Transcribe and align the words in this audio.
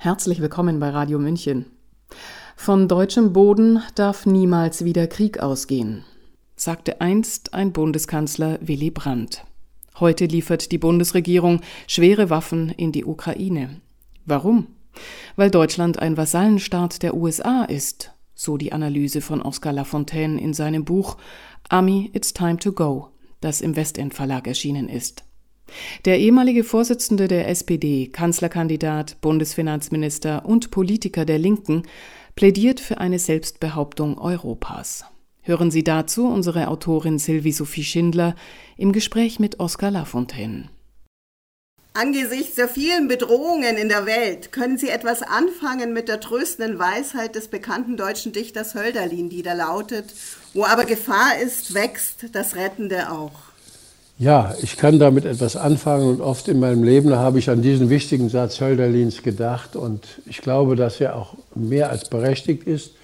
Herzlich 0.00 0.40
willkommen 0.40 0.78
bei 0.78 0.90
Radio 0.90 1.18
München. 1.18 1.66
Von 2.54 2.86
deutschem 2.86 3.32
Boden 3.32 3.82
darf 3.96 4.26
niemals 4.26 4.84
wieder 4.84 5.08
Krieg 5.08 5.40
ausgehen, 5.40 6.04
sagte 6.54 7.00
einst 7.00 7.52
ein 7.52 7.72
Bundeskanzler 7.72 8.60
Willy 8.60 8.92
Brandt. 8.92 9.44
Heute 9.98 10.26
liefert 10.26 10.70
die 10.70 10.78
Bundesregierung 10.78 11.62
schwere 11.88 12.30
Waffen 12.30 12.70
in 12.70 12.92
die 12.92 13.04
Ukraine. 13.04 13.80
Warum? 14.24 14.68
Weil 15.34 15.50
Deutschland 15.50 15.98
ein 15.98 16.16
Vasallenstaat 16.16 17.02
der 17.02 17.14
USA 17.14 17.64
ist, 17.64 18.12
so 18.36 18.56
die 18.56 18.72
Analyse 18.72 19.20
von 19.20 19.42
Oscar 19.42 19.72
Lafontaine 19.72 20.40
in 20.40 20.54
seinem 20.54 20.84
Buch 20.84 21.16
Army, 21.68 22.08
It's 22.14 22.32
Time 22.32 22.58
to 22.58 22.70
Go, 22.70 23.08
das 23.40 23.60
im 23.60 23.74
Westend 23.74 24.14
Verlag 24.14 24.46
erschienen 24.46 24.88
ist. 24.88 25.24
Der 26.04 26.18
ehemalige 26.18 26.64
Vorsitzende 26.64 27.28
der 27.28 27.48
SPD, 27.48 28.08
Kanzlerkandidat, 28.08 29.20
Bundesfinanzminister 29.20 30.44
und 30.46 30.70
Politiker 30.70 31.24
der 31.24 31.38
Linken 31.38 31.82
plädiert 32.34 32.80
für 32.80 32.98
eine 32.98 33.18
Selbstbehauptung 33.18 34.18
Europas. 34.18 35.04
Hören 35.42 35.70
Sie 35.70 35.82
dazu 35.82 36.28
unsere 36.28 36.68
Autorin 36.68 37.18
Sylvie 37.18 37.52
Sophie 37.52 37.84
Schindler 37.84 38.34
im 38.76 38.92
Gespräch 38.92 39.40
mit 39.40 39.60
Oskar 39.60 39.90
Lafontaine. 39.90 40.68
Angesichts 41.94 42.54
der 42.54 42.68
vielen 42.68 43.08
Bedrohungen 43.08 43.76
in 43.76 43.88
der 43.88 44.06
Welt 44.06 44.52
können 44.52 44.78
Sie 44.78 44.88
etwas 44.88 45.22
anfangen 45.22 45.92
mit 45.92 46.06
der 46.06 46.20
tröstenden 46.20 46.78
Weisheit 46.78 47.34
des 47.34 47.48
bekannten 47.48 47.96
deutschen 47.96 48.32
Dichters 48.32 48.74
Hölderlin, 48.74 49.30
die 49.30 49.42
da 49.42 49.54
lautet, 49.54 50.14
wo 50.54 50.64
aber 50.64 50.84
Gefahr 50.84 51.40
ist, 51.42 51.74
wächst 51.74 52.26
das 52.36 52.54
Rettende 52.54 53.10
auch. 53.10 53.47
Ja, 54.20 54.56
ich 54.60 54.76
kann 54.76 54.98
damit 54.98 55.24
etwas 55.24 55.54
anfangen 55.54 56.08
und 56.08 56.20
oft 56.20 56.48
in 56.48 56.58
meinem 56.58 56.82
Leben 56.82 57.14
habe 57.14 57.38
ich 57.38 57.50
an 57.50 57.62
diesen 57.62 57.88
wichtigen 57.88 58.28
Satz 58.28 58.60
Hölderlins 58.60 59.22
gedacht 59.22 59.76
und 59.76 60.04
ich 60.26 60.38
glaube, 60.38 60.74
dass 60.74 61.00
er 61.00 61.14
auch 61.14 61.34
mehr 61.54 61.90
als 61.90 62.08
berechtigt 62.08 62.64
ist. 62.64 62.94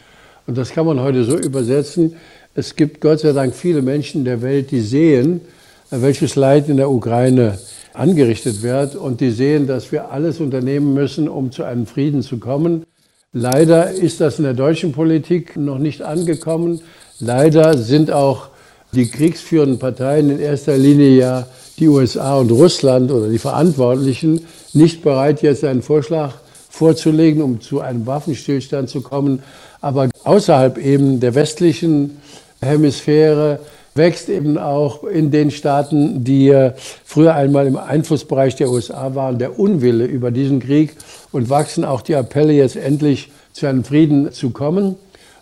Und 0.48 0.59
das 0.59 0.70
kann 0.70 0.87
man 0.87 0.98
heute 0.98 1.23
so 1.23 1.38
übersetzen. 1.38 2.16
Es 2.56 2.74
gibt 2.74 3.01
Gott 3.01 3.21
sei 3.21 3.30
Dank 3.30 3.54
viele 3.54 3.80
Menschen 3.80 4.23
in 4.23 4.24
der 4.24 4.43
Welt, 4.43 4.73
die 4.73 4.80
sehen, 4.80 5.43
welches 5.90 6.34
Leid 6.34 6.68
in 6.68 6.79
der 6.79 6.90
Ukraine 6.90 7.59
angerichtet 7.93 8.62
wird 8.62 8.96
und 8.96 9.21
die 9.21 9.30
sehen, 9.30 9.68
dass 9.68 9.93
wir 9.93 10.10
alles 10.10 10.40
unternehmen 10.40 10.95
müssen, 10.95 11.28
um 11.28 11.52
zu 11.52 11.62
einem 11.62 11.87
Frieden 11.87 12.23
zu 12.23 12.38
kommen. 12.38 12.87
Leider 13.32 13.88
ist 13.93 14.21
das 14.21 14.38
in 14.38 14.45
der 14.45 14.54
deutschen 14.54 14.90
Politik 14.90 15.56
noch 15.56 15.78
nicht 15.78 16.02
angekommen. 16.02 16.80
Leider 17.21 17.78
sind 17.78 18.10
auch 18.10 18.49
die 18.95 19.10
kriegsführenden 19.10 19.78
Parteien, 19.78 20.30
in 20.30 20.40
erster 20.40 20.76
Linie 20.76 21.16
ja 21.16 21.46
die 21.78 21.88
USA 21.88 22.37
und 22.37 22.50
Russland 22.50 23.10
oder 23.10 23.28
die 23.28 23.38
Verantwortlichen, 23.38 24.46
nicht 24.73 25.02
bereit, 25.02 25.42
jetzt 25.42 25.64
einen 25.64 25.82
Vorschlag 25.82 26.34
vorzulegen, 26.70 27.42
um 27.42 27.60
zu 27.60 27.80
einem 27.80 28.06
Waffenstillstand 28.06 28.88
zu 28.88 29.00
kommen. 29.00 29.42
Aber 29.80 30.09
außerhalb 30.24 30.78
eben 30.78 31.20
der 31.20 31.34
westlichen 31.34 32.18
Hemisphäre 32.60 33.60
wächst 33.95 34.28
eben 34.28 34.59
auch 34.59 35.04
in 35.04 35.30
den 35.30 35.50
Staaten, 35.50 36.24
die 36.24 36.70
früher 37.04 37.34
einmal 37.34 37.66
im 37.66 37.76
Einflussbereich 37.76 38.56
der 38.56 38.70
USA 38.70 39.15
waren, 39.15 39.38
der 39.38 39.59
Unwille 39.59 40.04
über 40.04 40.30
diesen 40.30 40.60
Krieg 40.60 40.96
und 41.30 41.48
wachsen 41.48 41.84
auch 41.84 42.00
die 42.00 42.16
Appelle, 42.16 42.52
jetzt 42.52 42.76
endlich 42.76 43.30
zu 43.52 43.66
einem 43.66 43.84
Frieden 43.84 44.32
zu 44.32 44.50
kommen. 44.50 44.96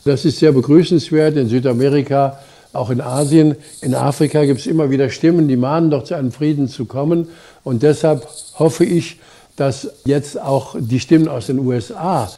Das 0.04 0.24
ist 0.24 0.38
sehr 0.38 0.52
begrüßenswert. 0.52 1.36
In 1.36 1.48
Südamerika 1.48 2.40
auch 2.72 2.90
in 2.90 3.00
Asien, 3.00 3.56
in 3.80 3.94
Afrika 3.94 4.44
gibt 4.44 4.60
es 4.60 4.66
immer 4.66 4.90
wieder 4.90 5.10
Stimmen, 5.10 5.48
die 5.48 5.56
mahnen 5.56 5.90
doch 5.90 6.04
zu 6.04 6.14
einem 6.14 6.32
Frieden 6.32 6.68
zu 6.68 6.86
kommen. 6.86 7.28
Und 7.64 7.82
deshalb 7.82 8.26
hoffe 8.58 8.84
ich, 8.84 9.18
dass 9.56 9.92
jetzt 10.04 10.40
auch 10.40 10.76
die 10.78 11.00
Stimmen 11.00 11.28
aus 11.28 11.46
den 11.46 11.58
USA, 11.58 12.30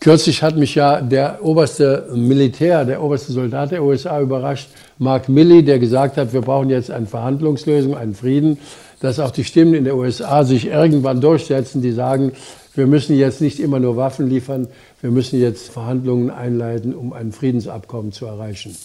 kürzlich 0.00 0.42
hat 0.42 0.56
mich 0.56 0.74
ja 0.74 1.00
der 1.00 1.42
oberste 1.42 2.08
Militär, 2.14 2.84
der 2.84 3.02
oberste 3.02 3.32
Soldat 3.32 3.70
der 3.70 3.82
USA 3.82 4.20
überrascht, 4.20 4.68
Mark 4.98 5.28
Milley, 5.28 5.64
der 5.64 5.78
gesagt 5.78 6.16
hat, 6.16 6.32
wir 6.32 6.42
brauchen 6.42 6.70
jetzt 6.70 6.90
eine 6.90 7.06
Verhandlungslösung, 7.06 7.96
einen 7.96 8.14
Frieden, 8.14 8.58
dass 9.00 9.20
auch 9.20 9.30
die 9.30 9.44
Stimmen 9.44 9.74
in 9.74 9.84
der 9.84 9.96
USA 9.96 10.44
sich 10.44 10.66
irgendwann 10.66 11.20
durchsetzen, 11.20 11.82
die 11.82 11.92
sagen, 11.92 12.32
wir 12.74 12.86
müssen 12.86 13.16
jetzt 13.16 13.40
nicht 13.40 13.58
immer 13.58 13.80
nur 13.80 13.96
Waffen 13.96 14.28
liefern, 14.28 14.68
wir 15.00 15.10
müssen 15.10 15.40
jetzt 15.40 15.70
Verhandlungen 15.70 16.30
einleiten, 16.30 16.94
um 16.94 17.12
ein 17.12 17.32
Friedensabkommen 17.32 18.12
zu 18.12 18.26
erreichen. 18.26 18.76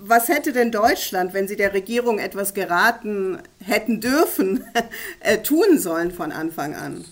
Was 0.00 0.28
hätte 0.28 0.52
denn 0.52 0.70
Deutschland, 0.70 1.34
wenn 1.34 1.48
Sie 1.48 1.56
der 1.56 1.72
Regierung 1.72 2.18
etwas 2.18 2.54
geraten 2.54 3.38
hätten 3.62 4.00
dürfen, 4.00 4.64
äh, 5.20 5.38
tun 5.38 5.78
sollen 5.78 6.10
von 6.10 6.32
Anfang 6.32 6.74
an? 6.74 7.04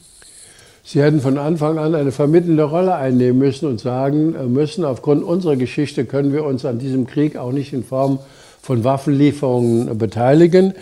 Sie 0.84 1.00
hätten 1.00 1.20
von 1.20 1.38
Anfang 1.38 1.78
an 1.78 1.94
eine 1.94 2.10
vermittelnde 2.10 2.65
Rolle 2.65 2.97
einnehmen 2.97 3.38
müssen 3.38 3.69
und 3.69 3.81
sagen 3.81 4.34
äh, 4.34 4.44
müssen, 4.44 4.84
aufgrund 4.84 5.22
unserer 5.22 5.56
Geschichte 5.56 6.04
können 6.04 6.32
wir 6.32 6.44
uns 6.44 6.65
an 6.65 6.78
diesem 6.78 7.06
Krieg 7.06 7.37
auch 7.37 7.53
nicht 7.53 7.72
in 7.72 7.84
Form 7.84 8.19
von 8.60 8.84
Waffenlieferungen 8.84 9.97
beteiligen. 9.97 10.75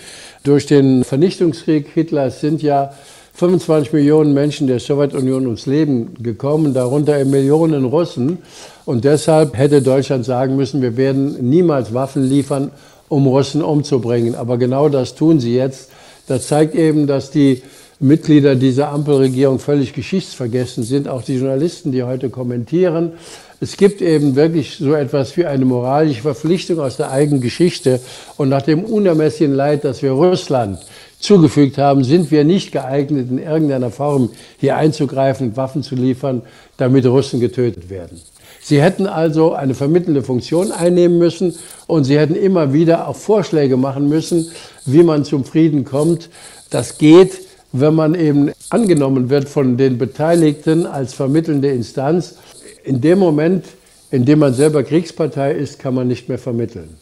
Durch 0.42 0.66
den 0.66 1.04
Vernichtungskrieg 1.04 1.88
Hitlers 1.88 2.40
sind 2.40 2.62
ja 2.62 2.94
25 3.34 3.92
Millionen 3.92 4.34
Menschen 4.34 4.66
der 4.66 4.80
Sowjetunion 4.80 5.46
ums 5.46 5.66
Leben 5.66 6.14
gekommen, 6.22 6.74
darunter 6.74 7.24
Millionen 7.24 7.84
Russen. 7.84 8.38
Und 8.84 9.04
deshalb 9.04 9.56
hätte 9.56 9.82
Deutschland 9.82 10.24
sagen 10.24 10.56
müssen, 10.56 10.82
wir 10.82 10.96
werden 10.96 11.48
niemals 11.48 11.94
Waffen 11.94 12.22
liefern, 12.22 12.70
um 13.08 13.26
Russen 13.26 13.62
umzubringen. 13.62 14.34
Aber 14.34 14.58
genau 14.58 14.88
das 14.88 15.14
tun 15.14 15.40
sie 15.40 15.54
jetzt. 15.54 15.90
Das 16.26 16.48
zeigt 16.48 16.74
eben, 16.74 17.06
dass 17.06 17.30
die 17.30 17.62
Mitglieder 17.98 18.54
dieser 18.54 18.90
Ampelregierung 18.92 19.58
völlig 19.58 19.92
geschichtsvergessen 19.92 20.84
sind, 20.84 21.06
auch 21.06 21.22
die 21.22 21.36
Journalisten, 21.36 21.92
die 21.92 22.02
heute 22.02 22.30
kommentieren. 22.30 23.12
Es 23.60 23.76
gibt 23.76 24.00
eben 24.00 24.36
wirklich 24.36 24.78
so 24.78 24.94
etwas 24.94 25.36
wie 25.36 25.44
eine 25.44 25.66
moralische 25.66 26.22
Verpflichtung 26.22 26.80
aus 26.80 26.96
der 26.96 27.10
eigenen 27.10 27.42
Geschichte. 27.42 28.00
Und 28.38 28.48
nach 28.48 28.62
dem 28.62 28.84
unermesslichen 28.84 29.54
Leid, 29.54 29.84
das 29.84 30.02
wir 30.02 30.12
Russland 30.12 30.78
zugefügt 31.20 31.78
haben, 31.78 32.02
sind 32.02 32.30
wir 32.30 32.44
nicht 32.44 32.72
geeignet, 32.72 33.30
in 33.30 33.38
irgendeiner 33.38 33.90
Form 33.90 34.30
hier 34.58 34.76
einzugreifen 34.76 35.56
Waffen 35.56 35.82
zu 35.82 35.94
liefern, 35.94 36.42
damit 36.76 37.06
Russen 37.06 37.40
getötet 37.40 37.90
werden. 37.90 38.20
Sie 38.62 38.82
hätten 38.82 39.06
also 39.06 39.52
eine 39.52 39.74
vermittelnde 39.74 40.22
Funktion 40.22 40.70
einnehmen 40.70 41.18
müssen 41.18 41.54
und 41.86 42.04
sie 42.04 42.18
hätten 42.18 42.34
immer 42.34 42.72
wieder 42.72 43.08
auch 43.08 43.16
Vorschläge 43.16 43.76
machen 43.76 44.08
müssen, 44.08 44.50
wie 44.84 45.02
man 45.02 45.24
zum 45.24 45.44
Frieden 45.44 45.84
kommt. 45.84 46.28
Das 46.70 46.98
geht, 46.98 47.40
wenn 47.72 47.94
man 47.94 48.14
eben 48.14 48.52
angenommen 48.68 49.30
wird 49.30 49.48
von 49.48 49.76
den 49.76 49.98
Beteiligten 49.98 50.86
als 50.86 51.14
vermittelnde 51.14 51.68
Instanz 51.70 52.36
in 52.84 53.00
dem 53.00 53.18
Moment, 53.18 53.64
in 54.10 54.24
dem 54.24 54.40
man 54.40 54.54
selber 54.54 54.82
Kriegspartei 54.82 55.52
ist, 55.52 55.78
kann 55.78 55.94
man 55.94 56.08
nicht 56.08 56.28
mehr 56.28 56.38
vermitteln. 56.38 56.99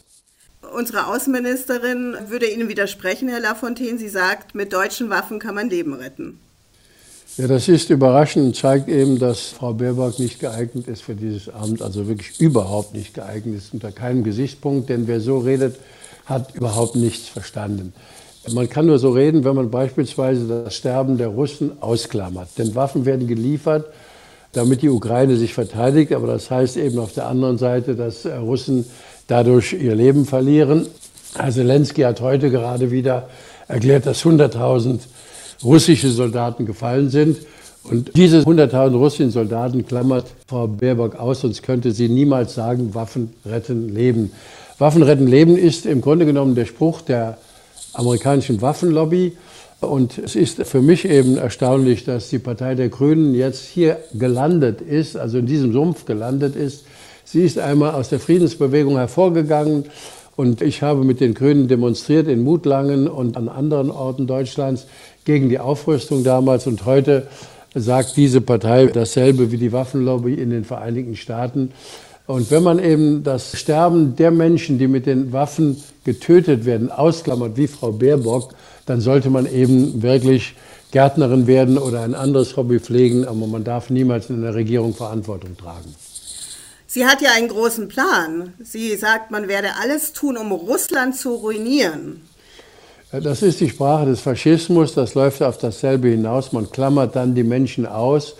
Unsere 0.75 1.07
Außenministerin 1.07 2.15
würde 2.27 2.47
Ihnen 2.47 2.69
widersprechen, 2.69 3.29
Herr 3.29 3.39
Lafontaine. 3.39 3.97
Sie 3.97 4.09
sagt, 4.09 4.55
mit 4.55 4.73
deutschen 4.73 5.09
Waffen 5.09 5.39
kann 5.39 5.55
man 5.55 5.69
Leben 5.69 5.93
retten. 5.93 6.39
Ja, 7.37 7.47
das 7.47 7.67
ist 7.67 7.89
überraschend 7.89 8.45
und 8.45 8.55
zeigt 8.55 8.89
eben, 8.89 9.19
dass 9.19 9.47
Frau 9.47 9.73
Baerbock 9.73 10.19
nicht 10.19 10.39
geeignet 10.39 10.87
ist 10.87 11.03
für 11.03 11.15
dieses 11.15 11.47
Amt, 11.47 11.81
also 11.81 12.07
wirklich 12.07 12.39
überhaupt 12.39 12.93
nicht 12.93 13.13
geeignet 13.13 13.57
ist, 13.57 13.73
unter 13.73 13.91
keinem 13.91 14.23
Gesichtspunkt, 14.23 14.89
denn 14.89 15.07
wer 15.07 15.21
so 15.21 15.37
redet, 15.37 15.77
hat 16.25 16.53
überhaupt 16.55 16.95
nichts 16.95 17.29
verstanden. 17.29 17.93
Man 18.51 18.69
kann 18.69 18.87
nur 18.87 18.99
so 18.99 19.11
reden, 19.11 19.43
wenn 19.43 19.55
man 19.55 19.69
beispielsweise 19.69 20.47
das 20.47 20.75
Sterben 20.75 21.17
der 21.17 21.27
Russen 21.27 21.81
ausklammert. 21.81 22.49
Denn 22.57 22.75
Waffen 22.75 23.05
werden 23.05 23.27
geliefert 23.27 23.85
damit 24.51 24.81
die 24.81 24.89
Ukraine 24.89 25.35
sich 25.35 25.53
verteidigt. 25.53 26.13
Aber 26.13 26.27
das 26.27 26.49
heißt 26.49 26.77
eben 26.77 26.99
auf 26.99 27.13
der 27.13 27.27
anderen 27.27 27.57
Seite, 27.57 27.95
dass 27.95 28.25
äh, 28.25 28.35
Russen 28.35 28.85
dadurch 29.29 29.73
ihr 29.73 29.95
Leben 29.95 30.25
verlieren. 30.25 30.87
Herr 31.37 31.51
Zelensky 31.51 32.01
hat 32.01 32.19
heute 32.19 32.49
gerade 32.49 32.91
wieder 32.91 33.29
erklärt, 33.67 34.05
dass 34.05 34.25
100.000 34.25 34.99
russische 35.63 36.09
Soldaten 36.09 36.65
gefallen 36.65 37.09
sind. 37.09 37.37
Und 37.83 38.15
diese 38.15 38.39
100.000 38.39 38.95
russischen 38.97 39.31
Soldaten 39.31 39.85
klammert 39.85 40.25
Frau 40.47 40.67
Baerbock 40.67 41.15
aus, 41.15 41.41
sonst 41.41 41.63
könnte 41.63 41.91
sie 41.91 42.09
niemals 42.09 42.55
sagen, 42.55 42.93
Waffen 42.93 43.33
retten 43.45 43.93
Leben. 43.93 44.31
Waffen 44.79 45.03
retten 45.03 45.27
Leben 45.27 45.57
ist 45.57 45.85
im 45.85 46.01
Grunde 46.01 46.25
genommen 46.25 46.55
der 46.55 46.65
Spruch 46.65 47.01
der 47.01 47.37
amerikanischen 47.93 48.61
Waffenlobby. 48.61 49.37
Und 49.81 50.17
es 50.17 50.35
ist 50.35 50.61
für 50.63 50.81
mich 50.81 51.05
eben 51.05 51.37
erstaunlich, 51.37 52.03
dass 52.03 52.29
die 52.29 52.39
Partei 52.39 52.75
der 52.75 52.89
Grünen 52.89 53.33
jetzt 53.33 53.65
hier 53.65 53.97
gelandet 54.13 54.81
ist, 54.81 55.15
also 55.15 55.37
in 55.37 55.45
diesem 55.45 55.71
Sumpf 55.71 56.05
gelandet 56.05 56.55
ist. 56.55 56.83
Sie 57.31 57.43
ist 57.43 57.59
einmal 57.59 57.91
aus 57.91 58.09
der 58.09 58.19
Friedensbewegung 58.19 58.97
hervorgegangen 58.97 59.85
und 60.35 60.63
ich 60.63 60.81
habe 60.81 61.03
mit 61.03 61.19
den 61.19 61.35
Grünen 61.35 61.67
demonstriert 61.67 62.27
in 62.27 62.41
Mutlangen 62.41 63.07
und 63.07 63.37
an 63.37 63.49
anderen 63.49 63.91
Orten 63.91 64.25
Deutschlands 64.25 64.87
gegen 65.25 65.47
die 65.47 65.59
Aufrüstung 65.59 66.23
damals 66.23 66.65
und 66.65 66.87
heute 66.87 67.27
sagt 67.75 68.17
diese 68.17 68.41
Partei 68.41 68.87
dasselbe 68.87 69.51
wie 69.51 69.57
die 69.57 69.71
Waffenlobby 69.71 70.33
in 70.33 70.49
den 70.49 70.65
Vereinigten 70.65 71.15
Staaten. 71.15 71.69
Und 72.25 72.49
wenn 72.49 72.63
man 72.63 72.79
eben 72.79 73.23
das 73.23 73.55
Sterben 73.55 74.15
der 74.15 74.31
Menschen, 74.31 74.79
die 74.79 74.87
mit 74.87 75.05
den 75.05 75.31
Waffen 75.31 75.83
getötet 76.05 76.65
werden, 76.65 76.91
ausklammert, 76.91 77.57
wie 77.57 77.67
Frau 77.67 77.91
Baerbock, 77.91 78.55
dann 78.87 79.01
sollte 79.01 79.29
man 79.29 79.45
eben 79.45 80.01
wirklich 80.01 80.55
Gärtnerin 80.89 81.45
werden 81.45 81.77
oder 81.77 82.01
ein 82.01 82.15
anderes 82.15 82.57
Hobby 82.57 82.79
pflegen, 82.79 83.27
aber 83.27 83.45
man 83.45 83.63
darf 83.63 83.91
niemals 83.91 84.31
in 84.31 84.41
der 84.41 84.55
Regierung 84.55 84.95
Verantwortung 84.95 85.55
tragen. 85.55 85.93
Sie 86.91 87.05
hat 87.05 87.21
ja 87.21 87.29
einen 87.37 87.49
großen 87.49 87.87
Plan. 87.87 88.53
Sie 88.59 88.95
sagt, 88.95 89.29
man 89.29 89.47
werde 89.47 89.75
alles 89.79 90.11
tun, 90.11 90.37
um 90.37 90.51
Russland 90.51 91.15
zu 91.15 91.35
ruinieren. 91.35 92.21
Das 93.11 93.43
ist 93.43 93.61
die 93.61 93.69
Sprache 93.69 94.07
des 94.07 94.21
Faschismus, 94.21 94.95
das 94.95 95.13
läuft 95.13 95.43
auf 95.43 95.59
dasselbe 95.59 96.07
hinaus. 96.07 96.51
Man 96.51 96.71
klammert 96.71 97.15
dann 97.15 97.35
die 97.35 97.43
Menschen 97.43 97.85
aus. 97.85 98.33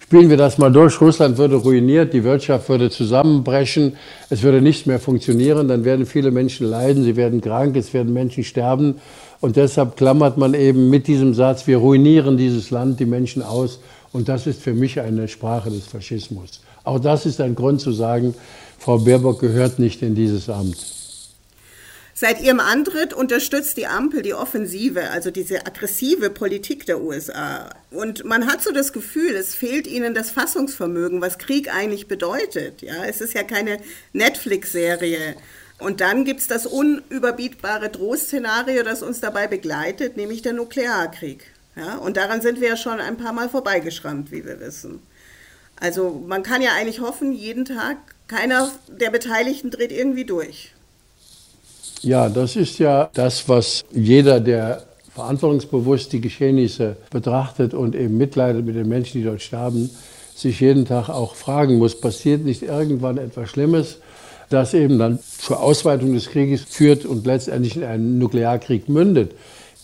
Spielen 0.00 0.30
wir 0.30 0.36
das 0.36 0.58
mal 0.58 0.72
durch, 0.72 1.00
Russland 1.00 1.38
würde 1.38 1.54
ruiniert, 1.54 2.12
die 2.12 2.24
Wirtschaft 2.24 2.68
würde 2.68 2.90
zusammenbrechen, 2.90 3.96
es 4.30 4.42
würde 4.42 4.60
nicht 4.60 4.88
mehr 4.88 4.98
funktionieren, 4.98 5.68
dann 5.68 5.84
werden 5.84 6.04
viele 6.04 6.32
Menschen 6.32 6.66
leiden, 6.66 7.04
sie 7.04 7.14
werden 7.14 7.40
krank, 7.40 7.76
es 7.76 7.94
werden 7.94 8.12
Menschen 8.12 8.42
sterben. 8.42 8.96
Und 9.40 9.54
deshalb 9.54 9.96
klammert 9.96 10.36
man 10.38 10.54
eben 10.54 10.90
mit 10.90 11.06
diesem 11.06 11.34
Satz, 11.34 11.68
wir 11.68 11.78
ruinieren 11.78 12.36
dieses 12.36 12.70
Land, 12.70 12.98
die 12.98 13.06
Menschen 13.06 13.44
aus. 13.44 13.78
Und 14.10 14.28
das 14.28 14.48
ist 14.48 14.60
für 14.60 14.74
mich 14.74 15.00
eine 15.00 15.28
Sprache 15.28 15.70
des 15.70 15.86
Faschismus. 15.86 16.60
Auch 16.84 16.98
das 16.98 17.26
ist 17.26 17.40
ein 17.40 17.54
Grund 17.54 17.80
zu 17.80 17.92
sagen, 17.92 18.34
Frau 18.78 18.98
Baerbock 18.98 19.40
gehört 19.40 19.78
nicht 19.78 20.02
in 20.02 20.14
dieses 20.14 20.48
Amt. 20.48 20.76
Seit 22.14 22.40
ihrem 22.40 22.60
Antritt 22.60 23.14
unterstützt 23.14 23.76
die 23.76 23.86
Ampel 23.86 24.22
die 24.22 24.34
Offensive, 24.34 25.10
also 25.10 25.30
diese 25.30 25.66
aggressive 25.66 26.30
Politik 26.30 26.86
der 26.86 27.00
USA. 27.00 27.70
Und 27.90 28.24
man 28.24 28.46
hat 28.46 28.62
so 28.62 28.70
das 28.70 28.92
Gefühl, 28.92 29.34
es 29.34 29.54
fehlt 29.54 29.86
ihnen 29.86 30.14
das 30.14 30.30
Fassungsvermögen, 30.30 31.20
was 31.20 31.38
Krieg 31.38 31.74
eigentlich 31.74 32.08
bedeutet. 32.08 32.82
Ja, 32.82 33.04
es 33.04 33.20
ist 33.20 33.34
ja 33.34 33.42
keine 33.42 33.78
Netflix-Serie. 34.12 35.34
Und 35.78 36.00
dann 36.00 36.24
gibt 36.24 36.40
es 36.40 36.46
das 36.46 36.66
unüberbietbare 36.66 37.88
Drohszenario, 37.88 38.84
das 38.84 39.02
uns 39.02 39.18
dabei 39.18 39.48
begleitet, 39.48 40.16
nämlich 40.16 40.42
der 40.42 40.52
Nuklearkrieg. 40.52 41.44
Ja, 41.74 41.96
und 41.96 42.16
daran 42.16 42.40
sind 42.42 42.60
wir 42.60 42.68
ja 42.68 42.76
schon 42.76 43.00
ein 43.00 43.16
paar 43.16 43.32
Mal 43.32 43.48
vorbeigeschrammt, 43.48 44.30
wie 44.30 44.44
wir 44.44 44.60
wissen. 44.60 45.00
Also 45.78 46.22
man 46.26 46.42
kann 46.42 46.62
ja 46.62 46.70
eigentlich 46.78 47.00
hoffen, 47.00 47.32
jeden 47.32 47.64
Tag, 47.64 47.96
keiner 48.28 48.70
der 48.88 49.10
Beteiligten 49.10 49.70
dreht 49.70 49.92
irgendwie 49.92 50.24
durch. 50.24 50.72
Ja, 52.02 52.28
das 52.28 52.56
ist 52.56 52.78
ja 52.78 53.10
das, 53.14 53.48
was 53.48 53.84
jeder, 53.92 54.40
der 54.40 54.84
verantwortungsbewusst 55.14 56.12
die 56.12 56.20
Geschehnisse 56.20 56.96
betrachtet 57.10 57.74
und 57.74 57.94
eben 57.94 58.16
mitleidet 58.16 58.64
mit 58.64 58.74
den 58.74 58.88
Menschen, 58.88 59.20
die 59.20 59.26
dort 59.26 59.42
sterben, 59.42 59.90
sich 60.34 60.60
jeden 60.60 60.86
Tag 60.86 61.08
auch 61.08 61.34
fragen 61.34 61.78
muss, 61.78 62.00
passiert 62.00 62.44
nicht 62.44 62.62
irgendwann 62.62 63.18
etwas 63.18 63.50
Schlimmes, 63.50 63.98
das 64.48 64.74
eben 64.74 64.98
dann 64.98 65.18
zur 65.38 65.60
Ausweitung 65.60 66.14
des 66.14 66.30
Krieges 66.30 66.62
führt 66.62 67.04
und 67.04 67.26
letztendlich 67.26 67.76
in 67.76 67.84
einen 67.84 68.18
Nuklearkrieg 68.18 68.88
mündet. 68.88 69.32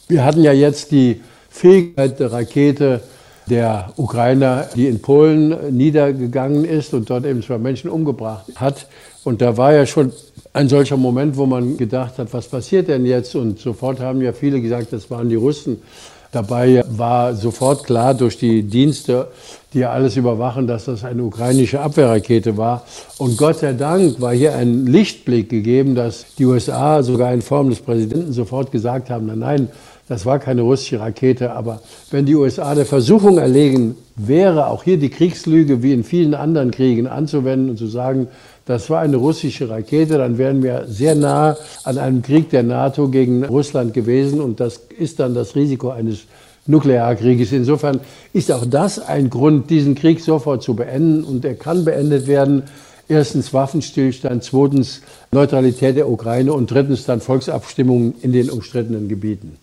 Wir 0.09 0.25
hatten 0.25 0.43
ja 0.43 0.53
jetzt 0.53 0.91
die 0.91 1.21
Fähigkeit 1.51 2.19
der 2.19 2.33
Rakete 2.33 3.03
der 3.49 3.93
Ukrainer, 3.97 4.67
die 4.75 4.87
in 4.87 5.01
Polen 5.01 5.77
niedergegangen 5.77 6.65
ist 6.65 6.95
und 6.95 7.11
dort 7.11 7.25
eben 7.27 7.43
zwei 7.43 7.59
Menschen 7.59 7.91
umgebracht 7.91 8.47
hat. 8.57 8.87
Und 9.25 9.41
da 9.41 9.57
war 9.57 9.73
ja 9.73 9.87
schon 9.87 10.13
ein 10.53 10.69
solcher 10.69 10.97
Moment, 10.97 11.37
wo 11.37 11.47
man 11.47 11.77
gedacht 11.77 12.19
hat, 12.19 12.33
was 12.33 12.49
passiert 12.49 12.89
denn 12.89 13.05
jetzt? 13.07 13.35
Und 13.35 13.59
sofort 13.59 14.01
haben 14.01 14.23
ja 14.23 14.33
viele 14.33 14.61
gesagt, 14.61 14.93
das 14.93 15.11
waren 15.11 15.29
die 15.29 15.37
Russen. 15.37 15.83
Dabei 16.31 16.85
war 16.89 17.35
sofort 17.35 17.85
klar 17.85 18.13
durch 18.13 18.37
die 18.37 18.63
Dienste, 18.63 19.29
die 19.73 19.85
alles 19.85 20.17
überwachen, 20.17 20.67
dass 20.67 20.85
das 20.85 21.05
eine 21.05 21.23
ukrainische 21.23 21.81
Abwehrrakete 21.81 22.57
war. 22.57 22.85
Und 23.17 23.39
Gott 23.39 23.61
sei 23.61 23.73
Dank 23.73 24.21
war 24.21 24.35
hier 24.35 24.55
ein 24.55 24.87
Lichtblick 24.87 25.49
gegeben, 25.49 25.95
dass 25.95 26.27
die 26.39 26.45
USA 26.45 27.03
sogar 27.03 27.33
in 27.33 27.41
Form 27.41 27.71
des 27.71 27.81
Präsidenten 27.81 28.33
sofort 28.33 28.73
gesagt 28.73 29.09
haben, 29.09 29.27
nein, 29.27 29.39
nein, 29.39 29.69
das 30.09 30.25
war 30.25 30.39
keine 30.39 30.63
russische 30.63 31.01
Rakete, 31.01 31.53
aber 31.53 31.83
wenn 32.11 32.25
die 32.25 32.35
USA 32.35 32.75
der 32.75 32.87
Versuchung 32.87 33.37
erlegen 33.37 33.95
wäre, 34.17 34.69
auch 34.69 34.83
hier 34.83 34.99
die 34.99 35.11
Kriegslüge 35.11 35.83
wie 35.83 35.93
in 35.93 36.03
vielen 36.03 36.35
anderen 36.35 36.71
Kriegen 36.71 37.07
anzuwenden 37.07 37.71
und 37.71 37.77
zu 37.77 37.89
sagen, 37.89 38.29
das 38.69 38.91
war 38.91 39.01
eine 39.01 39.17
russische 39.17 39.71
Rakete, 39.71 40.19
dann 40.19 40.37
wären 40.37 40.63
wir 40.63 40.85
sehr 40.89 41.15
nah 41.15 41.57
an 41.85 41.97
einem 41.97 42.21
Krieg 42.21 42.51
der 42.51 42.63
NATO 42.63 43.09
gegen 43.09 43.43
Russland 43.47 43.95
gewesen 43.95 44.43
und 44.43 44.61
das 44.61 44.83
ist 44.99 45.21
dann 45.21 45.35
das 45.35 45.57
Risiko 45.57 45.89
eines 45.89 46.27
Nuklearkrieges. 46.67 47.53
Insofern 47.53 48.01
ist 48.35 48.53
auch 48.53 48.67
das 48.67 48.99
ein 48.99 49.31
Grund, 49.31 49.71
diesen 49.71 49.95
Krieg 49.95 50.21
sofort 50.21 50.63
zu 50.63 50.77
beenden 50.77 51.25
und 51.25 51.47
er 51.47 51.55
kann 51.55 51.87
beendet 51.87 52.27
werden. 52.27 52.65
Erstens 53.09 53.55
Waffenstillstand, 53.55 54.45
zweitens 54.45 55.01
Neutralität 55.33 55.97
der 55.97 56.11
Ukraine 56.11 56.53
und 56.53 56.71
drittens 56.71 57.07
dann 57.07 57.23
Volksabstimmungen 57.23 58.17
in 58.21 58.33
den 58.33 58.51
umstrittenen 58.51 59.09
Gebieten. 59.09 59.57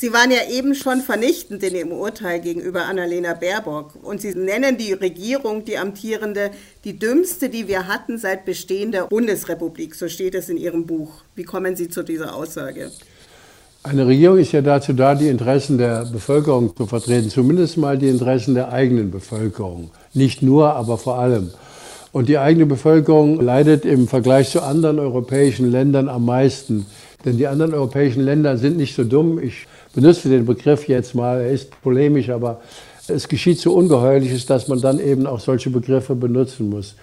Sie 0.00 0.14
waren 0.14 0.30
ja 0.30 0.50
eben 0.50 0.74
schon 0.74 1.02
vernichtend 1.02 1.62
in 1.62 1.74
Ihrem 1.74 1.92
Urteil 1.92 2.40
gegenüber 2.40 2.86
Annalena 2.86 3.34
Baerbock. 3.34 4.02
Und 4.02 4.22
Sie 4.22 4.34
nennen 4.34 4.78
die 4.78 4.94
Regierung, 4.94 5.66
die 5.66 5.76
amtierende, 5.76 6.52
die 6.84 6.98
dümmste, 6.98 7.50
die 7.50 7.68
wir 7.68 7.86
hatten 7.86 8.16
seit 8.16 8.46
Bestehen 8.46 8.92
der 8.92 9.08
Bundesrepublik. 9.08 9.94
So 9.94 10.08
steht 10.08 10.34
es 10.34 10.48
in 10.48 10.56
Ihrem 10.56 10.86
Buch. 10.86 11.10
Wie 11.34 11.42
kommen 11.42 11.76
Sie 11.76 11.90
zu 11.90 12.02
dieser 12.02 12.34
Aussage? 12.34 12.90
Eine 13.82 14.06
Regierung 14.06 14.38
ist 14.38 14.52
ja 14.52 14.62
dazu 14.62 14.94
da, 14.94 15.14
die 15.14 15.28
Interessen 15.28 15.76
der 15.76 16.06
Bevölkerung 16.06 16.74
zu 16.74 16.86
vertreten, 16.86 17.28
zumindest 17.28 17.76
mal 17.76 17.98
die 17.98 18.08
Interessen 18.08 18.54
der 18.54 18.72
eigenen 18.72 19.10
Bevölkerung. 19.10 19.90
Nicht 20.14 20.40
nur, 20.40 20.76
aber 20.76 20.96
vor 20.96 21.18
allem. 21.18 21.50
Und 22.10 22.30
die 22.30 22.38
eigene 22.38 22.64
Bevölkerung 22.64 23.38
leidet 23.38 23.84
im 23.84 24.08
Vergleich 24.08 24.48
zu 24.48 24.62
anderen 24.62 24.98
europäischen 24.98 25.70
Ländern 25.70 26.08
am 26.08 26.24
meisten. 26.24 26.86
Denn 27.24 27.36
die 27.36 27.46
anderen 27.46 27.74
europäischen 27.74 28.22
Länder 28.22 28.56
sind 28.56 28.76
nicht 28.76 28.94
so 28.94 29.04
dumm. 29.04 29.38
Ich 29.42 29.66
benutze 29.94 30.28
den 30.28 30.46
Begriff 30.46 30.88
jetzt 30.88 31.14
mal, 31.14 31.40
er 31.40 31.50
ist 31.50 31.70
polemisch, 31.82 32.30
aber 32.30 32.60
es 33.08 33.28
geschieht 33.28 33.58
so 33.58 33.74
ungeheuerliches, 33.74 34.46
dass 34.46 34.68
man 34.68 34.80
dann 34.80 35.00
eben 35.00 35.26
auch 35.26 35.40
solche 35.40 35.70
Begriffe 35.70 36.14
benutzen 36.14 36.70
muss. 36.70 36.94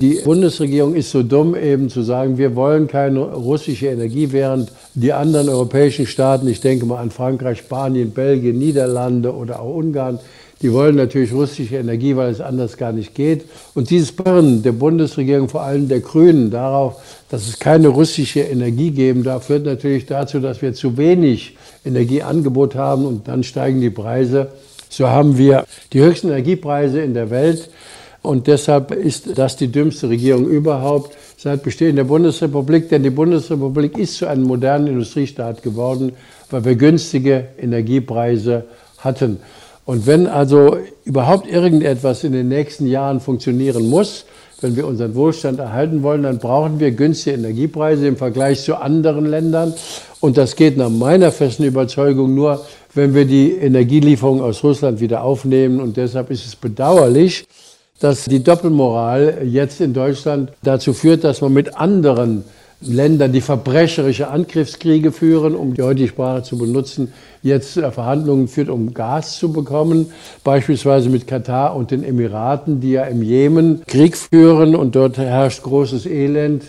Die 0.00 0.20
Bundesregierung 0.24 0.96
ist 0.96 1.12
so 1.12 1.22
dumm, 1.22 1.54
eben 1.54 1.88
zu 1.88 2.02
sagen, 2.02 2.36
wir 2.36 2.56
wollen 2.56 2.88
keine 2.88 3.20
russische 3.20 3.86
Energie, 3.86 4.32
während 4.32 4.72
die 4.94 5.12
anderen 5.12 5.48
europäischen 5.48 6.06
Staaten, 6.06 6.48
ich 6.48 6.60
denke 6.60 6.84
mal 6.84 6.98
an 6.98 7.12
Frankreich, 7.12 7.58
Spanien, 7.58 8.10
Belgien, 8.10 8.58
Niederlande 8.58 9.32
oder 9.32 9.60
auch 9.60 9.76
Ungarn, 9.76 10.18
die 10.62 10.72
wollen 10.72 10.96
natürlich 10.96 11.32
russische 11.32 11.76
Energie, 11.76 12.16
weil 12.16 12.30
es 12.30 12.40
anders 12.40 12.76
gar 12.76 12.92
nicht 12.92 13.14
geht. 13.14 13.44
Und 13.74 13.90
dieses 13.90 14.12
Birnen 14.12 14.62
der 14.62 14.72
Bundesregierung, 14.72 15.48
vor 15.48 15.62
allem 15.62 15.88
der 15.88 16.00
Grünen, 16.00 16.50
darauf, 16.50 17.02
dass 17.28 17.48
es 17.48 17.58
keine 17.58 17.88
russische 17.88 18.40
Energie 18.40 18.90
geben 18.90 19.24
darf, 19.24 19.46
führt 19.46 19.64
natürlich 19.64 20.06
dazu, 20.06 20.40
dass 20.40 20.62
wir 20.62 20.72
zu 20.74 20.96
wenig 20.96 21.56
Energieangebot 21.84 22.74
haben 22.74 23.04
und 23.04 23.28
dann 23.28 23.42
steigen 23.42 23.80
die 23.80 23.90
Preise. 23.90 24.48
So 24.88 25.08
haben 25.08 25.36
wir 25.38 25.64
die 25.92 26.00
höchsten 26.00 26.28
Energiepreise 26.28 27.00
in 27.00 27.14
der 27.14 27.30
Welt 27.30 27.68
und 28.22 28.46
deshalb 28.46 28.90
ist 28.92 29.36
das 29.36 29.56
die 29.56 29.68
dümmste 29.68 30.08
Regierung 30.08 30.46
überhaupt 30.46 31.16
seit 31.36 31.62
Bestehen 31.62 31.96
der 31.96 32.04
Bundesrepublik, 32.04 32.88
denn 32.88 33.02
die 33.02 33.10
Bundesrepublik 33.10 33.98
ist 33.98 34.16
zu 34.16 34.26
einem 34.26 34.44
modernen 34.44 34.86
Industriestaat 34.86 35.62
geworden, 35.62 36.12
weil 36.48 36.64
wir 36.64 36.74
günstige 36.74 37.48
Energiepreise 37.58 38.64
hatten. 38.96 39.40
Und 39.86 40.06
wenn 40.06 40.26
also 40.26 40.78
überhaupt 41.04 41.46
irgendetwas 41.46 42.24
in 42.24 42.32
den 42.32 42.48
nächsten 42.48 42.86
Jahren 42.86 43.20
funktionieren 43.20 43.88
muss, 43.88 44.24
wenn 44.60 44.76
wir 44.76 44.86
unseren 44.86 45.14
Wohlstand 45.14 45.58
erhalten 45.58 46.02
wollen, 46.02 46.22
dann 46.22 46.38
brauchen 46.38 46.80
wir 46.80 46.90
günstige 46.92 47.36
Energiepreise 47.36 48.06
im 48.06 48.16
Vergleich 48.16 48.62
zu 48.62 48.76
anderen 48.76 49.26
Ländern. 49.26 49.74
Und 50.20 50.38
das 50.38 50.56
geht 50.56 50.78
nach 50.78 50.88
meiner 50.88 51.32
festen 51.32 51.64
Überzeugung 51.64 52.34
nur, 52.34 52.64
wenn 52.94 53.14
wir 53.14 53.26
die 53.26 53.52
Energielieferung 53.52 54.40
aus 54.40 54.64
Russland 54.64 55.00
wieder 55.00 55.22
aufnehmen. 55.22 55.80
Und 55.80 55.98
deshalb 55.98 56.30
ist 56.30 56.46
es 56.46 56.56
bedauerlich, 56.56 57.44
dass 58.00 58.24
die 58.24 58.42
Doppelmoral 58.42 59.42
jetzt 59.44 59.82
in 59.82 59.92
Deutschland 59.92 60.50
dazu 60.62 60.94
führt, 60.94 61.24
dass 61.24 61.42
man 61.42 61.52
mit 61.52 61.76
anderen 61.76 62.44
Ländern, 62.86 63.32
die 63.32 63.40
verbrecherische 63.40 64.28
Angriffskriege 64.28 65.12
führen, 65.12 65.54
um 65.54 65.74
die 65.74 65.82
heutige 65.82 66.08
Sprache 66.08 66.42
zu 66.42 66.58
benutzen, 66.58 67.12
jetzt 67.42 67.78
Verhandlungen 67.78 68.48
führt, 68.48 68.68
um 68.68 68.94
Gas 68.94 69.38
zu 69.38 69.52
bekommen, 69.52 70.12
beispielsweise 70.42 71.10
mit 71.10 71.26
Katar 71.26 71.76
und 71.76 71.90
den 71.90 72.04
Emiraten, 72.04 72.80
die 72.80 72.92
ja 72.92 73.04
im 73.04 73.22
Jemen 73.22 73.82
Krieg 73.86 74.16
führen 74.16 74.74
und 74.74 74.96
dort 74.96 75.18
herrscht 75.18 75.62
großes 75.62 76.06
Elend. 76.06 76.64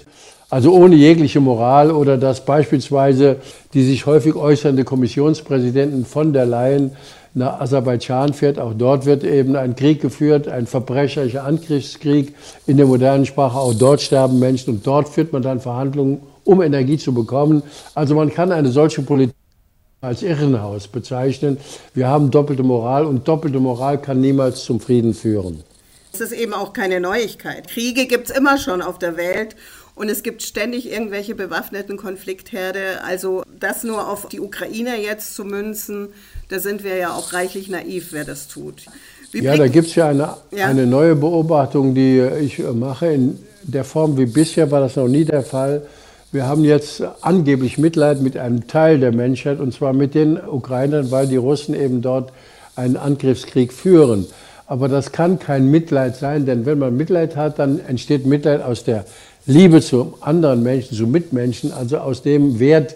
Also 0.50 0.74
ohne 0.74 0.96
jegliche 0.96 1.40
Moral 1.40 1.92
oder 1.92 2.18
dass 2.18 2.46
beispielsweise 2.46 3.38
die 3.74 3.84
sich 3.84 4.06
häufig 4.06 4.36
äußernde 4.36 4.84
Kommissionspräsidentin 4.84 6.06
von 6.06 6.34
der 6.34 6.46
Leyen 6.46 6.92
nach 7.36 7.60
Aserbaidschan 7.60 8.34
fährt. 8.34 8.58
Auch 8.58 8.74
dort 8.74 9.06
wird 9.06 9.24
eben 9.24 9.56
ein 9.56 9.76
Krieg 9.76 10.02
geführt, 10.02 10.48
ein 10.48 10.66
verbrecherischer 10.66 11.44
Angriffskrieg 11.44 12.34
in 12.66 12.78
der 12.78 12.88
modernen 12.88 13.26
Sprache. 13.26 13.60
Auch 13.60 13.74
dort 13.74 14.02
sterben 14.02 14.40
Menschen 14.40 14.76
und 14.76 14.88
dort 14.88 15.10
führt 15.10 15.34
man 15.34 15.42
dann 15.42 15.60
Verhandlungen, 15.60 16.22
um 16.46 16.62
Energie 16.62 16.98
zu 16.98 17.14
bekommen. 17.14 17.62
Also 17.94 18.16
man 18.16 18.34
kann 18.34 18.52
eine 18.52 18.70
solche 18.70 19.02
Politik 19.02 19.36
als 20.02 20.24
Irrenhaus 20.24 20.88
bezeichnen. 20.88 21.58
Wir 21.94 22.08
haben 22.08 22.32
doppelte 22.32 22.64
Moral 22.64 23.06
und 23.06 23.28
doppelte 23.28 23.60
Moral 23.60 24.02
kann 24.02 24.22
niemals 24.22 24.64
zum 24.64 24.80
Frieden 24.80 25.14
führen. 25.14 25.64
Das 26.12 26.22
ist 26.22 26.32
eben 26.32 26.54
auch 26.54 26.72
keine 26.72 27.02
Neuigkeit. 27.02 27.68
Kriege 27.68 28.06
gibt 28.06 28.30
es 28.30 28.38
immer 28.38 28.58
schon 28.58 28.82
auf 28.82 28.98
der 29.00 29.18
Welt 29.18 29.56
und 29.96 30.10
es 30.10 30.24
gibt 30.24 30.44
ständig 30.44 30.90
irgendwelche 30.90 31.36
bewaffneten 31.36 31.98
Konfliktherde. 31.98 33.04
Also 33.04 33.44
das 33.60 33.84
nur 33.84 34.08
auf 34.08 34.30
die 34.30 34.40
Ukraine 34.40 35.02
jetzt 35.02 35.36
zu 35.36 35.44
münzen, 35.44 36.10
Da 36.50 36.60
sind 36.60 36.84
wir 36.84 36.96
ja 36.96 37.14
auch 37.14 37.34
reichlich 37.34 37.70
naiv, 37.70 38.10
wer 38.12 38.24
das 38.24 38.48
tut. 38.48 38.86
Wie 39.32 39.44
ja, 39.44 39.58
da 39.58 39.68
gibt 39.68 39.88
es 39.88 39.96
ja 39.96 40.10
eine, 40.10 40.36
ja 40.52 40.68
eine 40.68 40.86
neue 40.86 41.16
Beobachtung, 41.16 41.96
die 41.96 42.20
ich 42.20 42.60
mache. 42.60 43.08
In 43.08 43.40
der 43.64 43.84
Form 43.84 44.18
wie 44.18 44.28
bisher 44.28 44.70
war 44.70 44.80
das 44.80 44.96
noch 44.96 45.08
nie 45.08 45.26
der 45.26 45.44
Fall. 45.44 45.82
Wir 46.32 46.48
haben 46.48 46.64
jetzt 46.64 47.02
angeblich 47.22 47.78
Mitleid 47.78 48.22
mit 48.22 48.38
einem 48.38 48.68
Teil 48.68 49.00
der 49.00 49.12
Menschheit, 49.12 49.60
und 49.60 49.74
zwar 49.74 49.94
mit 49.94 50.14
den 50.14 50.38
Ukrainern, 50.38 51.10
weil 51.10 51.28
die 51.28 51.38
Russen 51.38 51.74
eben 51.74 52.02
dort 52.02 52.32
einen 52.76 52.98
Angriffskrieg 52.98 53.74
führen. 53.74 54.28
Aber 54.68 54.88
das 54.88 55.12
kann 55.12 55.40
kein 55.40 55.72
Mitleid 55.72 56.16
sein, 56.16 56.46
denn 56.46 56.66
wenn 56.66 56.78
man 56.80 56.98
Mitleid 56.98 57.36
hat, 57.36 57.60
dann 57.60 57.80
entsteht 57.80 58.26
Mitleid 58.26 58.62
aus 58.62 58.84
der 58.84 59.06
Liebe 59.46 59.80
zu 59.82 60.16
anderen 60.22 60.64
Menschen, 60.64 60.98
zu 60.98 61.08
Mitmenschen, 61.08 61.72
also 61.72 61.98
aus 62.00 62.22
dem 62.24 62.60
Wert, 62.60 62.96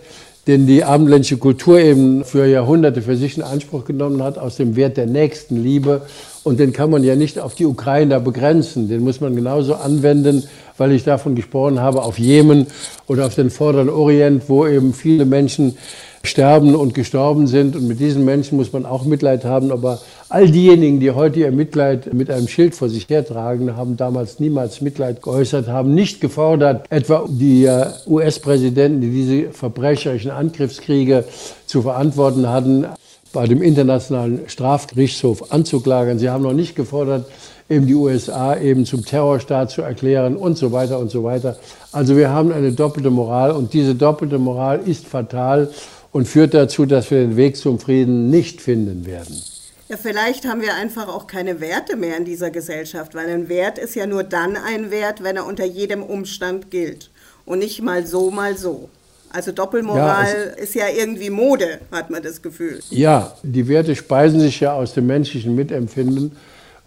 den 0.50 0.66
die 0.66 0.84
abendländische 0.84 1.38
Kultur 1.38 1.80
eben 1.80 2.24
für 2.24 2.48
Jahrhunderte 2.48 3.04
für 3.04 3.16
sich 3.16 3.38
in 3.38 3.44
Anspruch 3.44 3.86
genommen 3.86 4.24
hat, 4.24 4.40
aus 4.40 4.56
dem 4.56 4.76
Wert 4.76 4.98
der 4.98 5.06
Nächstenliebe. 5.06 6.02
Und 6.44 6.60
den 6.60 6.74
kann 6.74 6.90
man 6.90 7.04
ja 7.04 7.16
nicht 7.16 7.38
auf 7.38 7.54
die 7.54 7.68
Ukrainer 7.68 8.20
begrenzen. 8.20 8.90
Den 8.90 9.04
muss 9.04 9.22
man 9.22 9.36
genauso 9.36 9.76
anwenden, 9.76 10.44
weil 10.76 10.92
ich 10.92 11.04
davon 11.04 11.36
gesprochen 11.36 11.80
habe, 11.80 12.02
auf 12.02 12.18
Jemen 12.18 12.66
oder 13.06 13.28
auf 13.28 13.36
den 13.36 13.52
Vorderen 13.52 13.90
Orient, 13.90 14.46
wo 14.48 14.66
eben 14.66 14.96
viele 14.96 15.26
Menschen 15.26 15.78
sterben 16.24 16.76
und 16.76 16.94
gestorben 16.94 17.48
sind. 17.48 17.76
Und 17.76 17.88
mit 17.88 18.00
diesen 18.00 18.26
Menschen 18.26 18.58
muss 18.58 18.74
man 18.74 18.86
auch 18.86 19.06
Mitleid 19.06 19.46
haben. 19.46 19.72
Aber 19.72 20.00
all 20.28 20.50
diejenigen, 20.50 21.00
die 21.00 21.12
heute 21.12 21.40
ihr 21.40 21.52
Mitleid 21.52 22.14
mit 22.14 22.30
einem 22.30 22.48
Schild 22.48 22.76
vor 22.76 22.90
sich 22.90 23.08
hertragen, 23.10 23.76
haben 23.76 23.98
damals 23.98 24.40
niemals 24.40 24.82
Mitleid 24.82 25.22
geäußert, 25.22 25.68
haben 25.68 25.94
nicht 25.94 26.22
gefordert, 26.22 26.86
etwa 26.90 27.26
die 27.28 27.66
äh, 27.66 27.88
US-Präsidenten, 28.08 29.02
die 29.02 29.12
diese 29.12 29.52
verbrecherischen 29.52 30.32
Angriffskriege 30.32 31.24
zu 31.66 31.82
verantworten 31.82 32.48
hatten, 32.50 32.86
bei 33.32 33.46
dem 33.46 33.62
Internationalen 33.62 34.42
Strafgerichtshof 34.48 35.52
anzuklagen. 35.52 36.18
Sie 36.18 36.30
haben 36.30 36.44
noch 36.44 36.54
nicht 36.54 36.76
gefordert, 36.76 37.26
eben 37.70 37.86
die 37.86 37.94
USA 37.94 38.58
eben 38.58 38.86
zum 38.86 39.06
Terrorstaat 39.06 39.70
zu 39.70 39.84
erklären 39.84 40.36
und 40.36 40.58
so 40.58 40.72
weiter 40.72 41.00
und 41.00 41.12
so 41.12 41.24
weiter. 41.24 41.58
Also 41.92 42.18
wir 42.18 42.30
haben 42.32 42.52
eine 42.52 42.72
doppelte 42.72 43.12
Moral 43.12 43.52
und 43.52 43.74
diese 43.74 43.94
doppelte 43.94 44.40
Moral 44.40 44.80
ist 44.86 45.08
fatal 45.08 45.70
und 46.12 46.28
führt 46.28 46.54
dazu, 46.54 46.86
dass 46.86 47.12
wir 47.12 47.20
den 47.20 47.38
Weg 47.38 47.58
zum 47.58 47.80
Frieden 47.80 48.30
nicht 48.30 48.62
finden 48.62 49.06
werden. 49.06 49.42
Ja, 49.90 49.98
vielleicht 49.98 50.48
haben 50.48 50.62
wir 50.62 50.76
einfach 50.76 51.08
auch 51.08 51.26
keine 51.26 51.62
Werte 51.62 51.96
mehr 51.96 52.16
in 52.18 52.26
dieser 52.26 52.52
Gesellschaft, 52.52 53.16
weil 53.16 53.28
ein 53.28 53.50
Wert 53.50 53.80
ist 53.80 53.96
ja 53.96 54.06
nur 54.06 54.24
dann 54.24 54.56
ein 54.56 54.92
Wert, 54.92 55.24
wenn 55.24 55.36
er 55.36 55.48
unter 55.48 55.66
jedem 55.66 56.04
Umstand 56.04 56.70
gilt 56.70 57.10
und 57.46 57.60
nicht 57.60 57.82
mal 57.82 58.06
so, 58.06 58.30
mal 58.30 58.56
so. 58.56 58.90
Also 59.32 59.52
Doppelmoral 59.52 60.54
ja, 60.58 60.64
ist 60.64 60.76
ja 60.76 60.86
irgendwie 60.90 61.30
Mode, 61.30 61.80
hat 61.92 62.10
man 62.10 62.22
das 62.22 62.42
Gefühl. 62.42 62.80
Ja, 62.90 63.36
die 63.44 63.68
Werte 63.68 63.96
speisen 63.96 64.40
sich 64.40 64.60
ja 64.60 64.74
aus 64.74 64.94
dem 64.94 65.08
menschlichen 65.08 65.56
Mitempfinden 65.56 66.36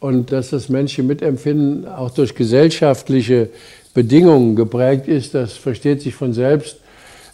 und 0.00 0.32
dass 0.32 0.50
das 0.50 0.68
menschliche 0.68 1.04
Mitempfinden 1.04 1.86
auch 1.86 2.10
durch 2.10 2.34
gesellschaftliche 2.34 3.50
Bedingungen 3.94 4.56
geprägt 4.56 5.06
ist, 5.06 5.34
das 5.34 5.52
versteht 5.52 6.02
sich 6.02 6.14
von 6.14 6.32
selbst 6.32 6.78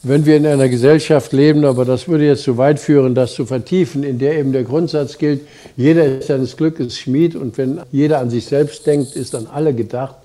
wenn 0.03 0.27
wir 0.27 0.37
in 0.37 0.47
einer 0.47 0.69
Gesellschaft 0.69 1.33
leben, 1.33 1.65
aber 1.65 1.85
das 1.85 2.07
würde 2.07 2.27
jetzt 2.27 2.45
zu 2.45 2.57
weit 2.57 2.79
führen, 2.79 3.15
das 3.15 3.35
zu 3.35 3.47
vertiefen, 3.47 4.05
in 4.05 4.19
der 4.19 4.39
eben 4.39 4.53
der 4.53 4.63
Grundsatz 4.63 5.19
gilt, 5.19 5.41
jeder 5.77 6.19
ist 6.19 6.29
seines 6.29 6.57
Glückes 6.57 6.99
Schmied 6.99 7.35
und 7.35 7.59
wenn 7.59 7.81
jeder 7.91 8.21
an 8.21 8.31
sich 8.31 8.47
selbst 8.47 8.87
denkt, 8.87 9.17
ist 9.17 9.35
an 9.35 9.49
alle 9.53 9.75
gedacht. 9.75 10.17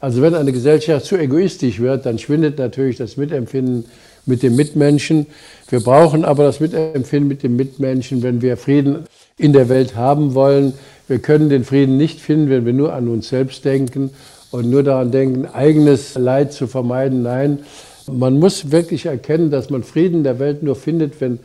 Also 0.00 0.20
wenn 0.20 0.34
eine 0.34 0.52
Gesellschaft 0.52 1.06
zu 1.06 1.16
egoistisch 1.16 1.80
wird, 1.80 2.04
dann 2.04 2.18
schwindet 2.18 2.58
natürlich 2.58 2.96
das 2.96 3.16
Mitempfinden 3.16 3.86
mit 4.26 4.42
dem 4.42 4.54
Mitmenschen. 4.56 5.26
Wir 5.68 5.80
brauchen 5.80 6.24
aber 6.24 6.44
das 6.44 6.60
Mitempfinden 6.60 7.28
mit 7.28 7.42
dem 7.42 7.56
Mitmenschen, 7.56 8.22
wenn 8.22 8.42
wir 8.42 8.56
Frieden 8.56 9.04
in 9.38 9.52
der 9.52 9.68
Welt 9.68 9.96
haben 9.96 10.34
wollen. 10.34 10.74
Wir 11.08 11.20
können 11.20 11.48
den 11.48 11.64
Frieden 11.64 11.96
nicht 11.96 12.20
finden, 12.20 12.50
wenn 12.50 12.66
wir 12.66 12.72
nur 12.72 12.92
an 12.92 13.08
uns 13.08 13.28
selbst 13.28 13.64
denken 13.64 14.10
und 14.50 14.68
nur 14.68 14.82
daran 14.82 15.10
denken, 15.10 15.46
eigenes 15.46 16.14
Leid 16.16 16.52
zu 16.52 16.66
vermeiden. 16.66 17.22
Nein, 17.22 17.60
man 18.10 18.38
muss 18.38 18.70
wirklich 18.70 19.06
erkennen, 19.06 19.50
dass 19.50 19.70
man 19.70 19.82
Frieden 19.82 20.18
in 20.18 20.24
der 20.24 20.38
Welt 20.38 20.62
nur 20.62 20.76
findet, 20.76 21.20
wenn 21.20 21.38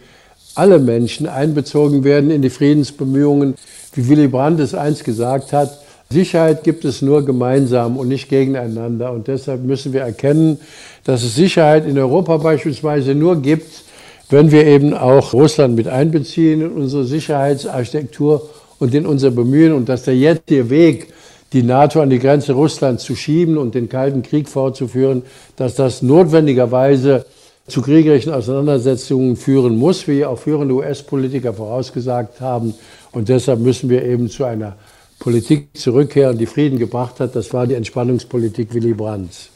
alle 0.55 0.79
Menschen 0.79 1.27
einbezogen 1.27 2.03
werden 2.03 2.31
in 2.31 2.41
die 2.41 2.49
Friedensbemühungen. 2.49 3.55
Wie 3.93 4.07
Willy 4.09 4.27
Brandt 4.27 4.59
es 4.59 4.73
einst 4.73 5.03
gesagt 5.03 5.53
hat, 5.53 5.79
Sicherheit 6.09 6.63
gibt 6.63 6.85
es 6.85 7.01
nur 7.01 7.25
gemeinsam 7.25 7.97
und 7.97 8.07
nicht 8.07 8.29
gegeneinander. 8.29 9.11
Und 9.11 9.27
deshalb 9.27 9.63
müssen 9.63 9.93
wir 9.93 10.01
erkennen, 10.01 10.57
dass 11.03 11.23
es 11.23 11.35
Sicherheit 11.35 11.85
in 11.85 11.97
Europa 11.97 12.37
beispielsweise 12.37 13.13
nur 13.13 13.41
gibt, 13.41 13.83
wenn 14.29 14.51
wir 14.51 14.65
eben 14.65 14.93
auch 14.93 15.33
Russland 15.33 15.75
mit 15.75 15.87
einbeziehen 15.87 16.61
in 16.61 16.71
unsere 16.71 17.05
Sicherheitsarchitektur 17.05 18.49
und 18.79 18.93
in 18.93 19.05
unser 19.05 19.31
Bemühen 19.31 19.73
und 19.73 19.89
dass 19.89 20.03
der 20.03 20.15
jetzige 20.15 20.69
Weg 20.69 21.07
die 21.53 21.63
NATO 21.63 22.01
an 22.01 22.09
die 22.09 22.19
Grenze 22.19 22.53
Russlands 22.53 23.03
zu 23.03 23.15
schieben 23.15 23.57
und 23.57 23.75
den 23.75 23.89
Kalten 23.89 24.21
Krieg 24.21 24.49
fortzuführen, 24.49 25.23
dass 25.55 25.75
das 25.75 26.01
notwendigerweise 26.01 27.25
zu 27.67 27.81
kriegerischen 27.81 28.33
Auseinandersetzungen 28.33 29.35
führen 29.35 29.77
muss, 29.77 30.07
wie 30.07 30.25
auch 30.25 30.39
führende 30.39 30.73
US-Politiker 30.73 31.53
vorausgesagt 31.53 32.39
haben. 32.41 32.73
Und 33.11 33.29
deshalb 33.29 33.59
müssen 33.59 33.89
wir 33.89 34.03
eben 34.05 34.29
zu 34.29 34.45
einer 34.45 34.77
Politik 35.19 35.69
zurückkehren, 35.73 36.37
die 36.37 36.45
Frieden 36.45 36.79
gebracht 36.79 37.19
hat. 37.19 37.35
Das 37.35 37.53
war 37.53 37.67
die 37.67 37.75
Entspannungspolitik 37.75 38.73
Willy 38.73 38.93
Brandts. 38.93 39.49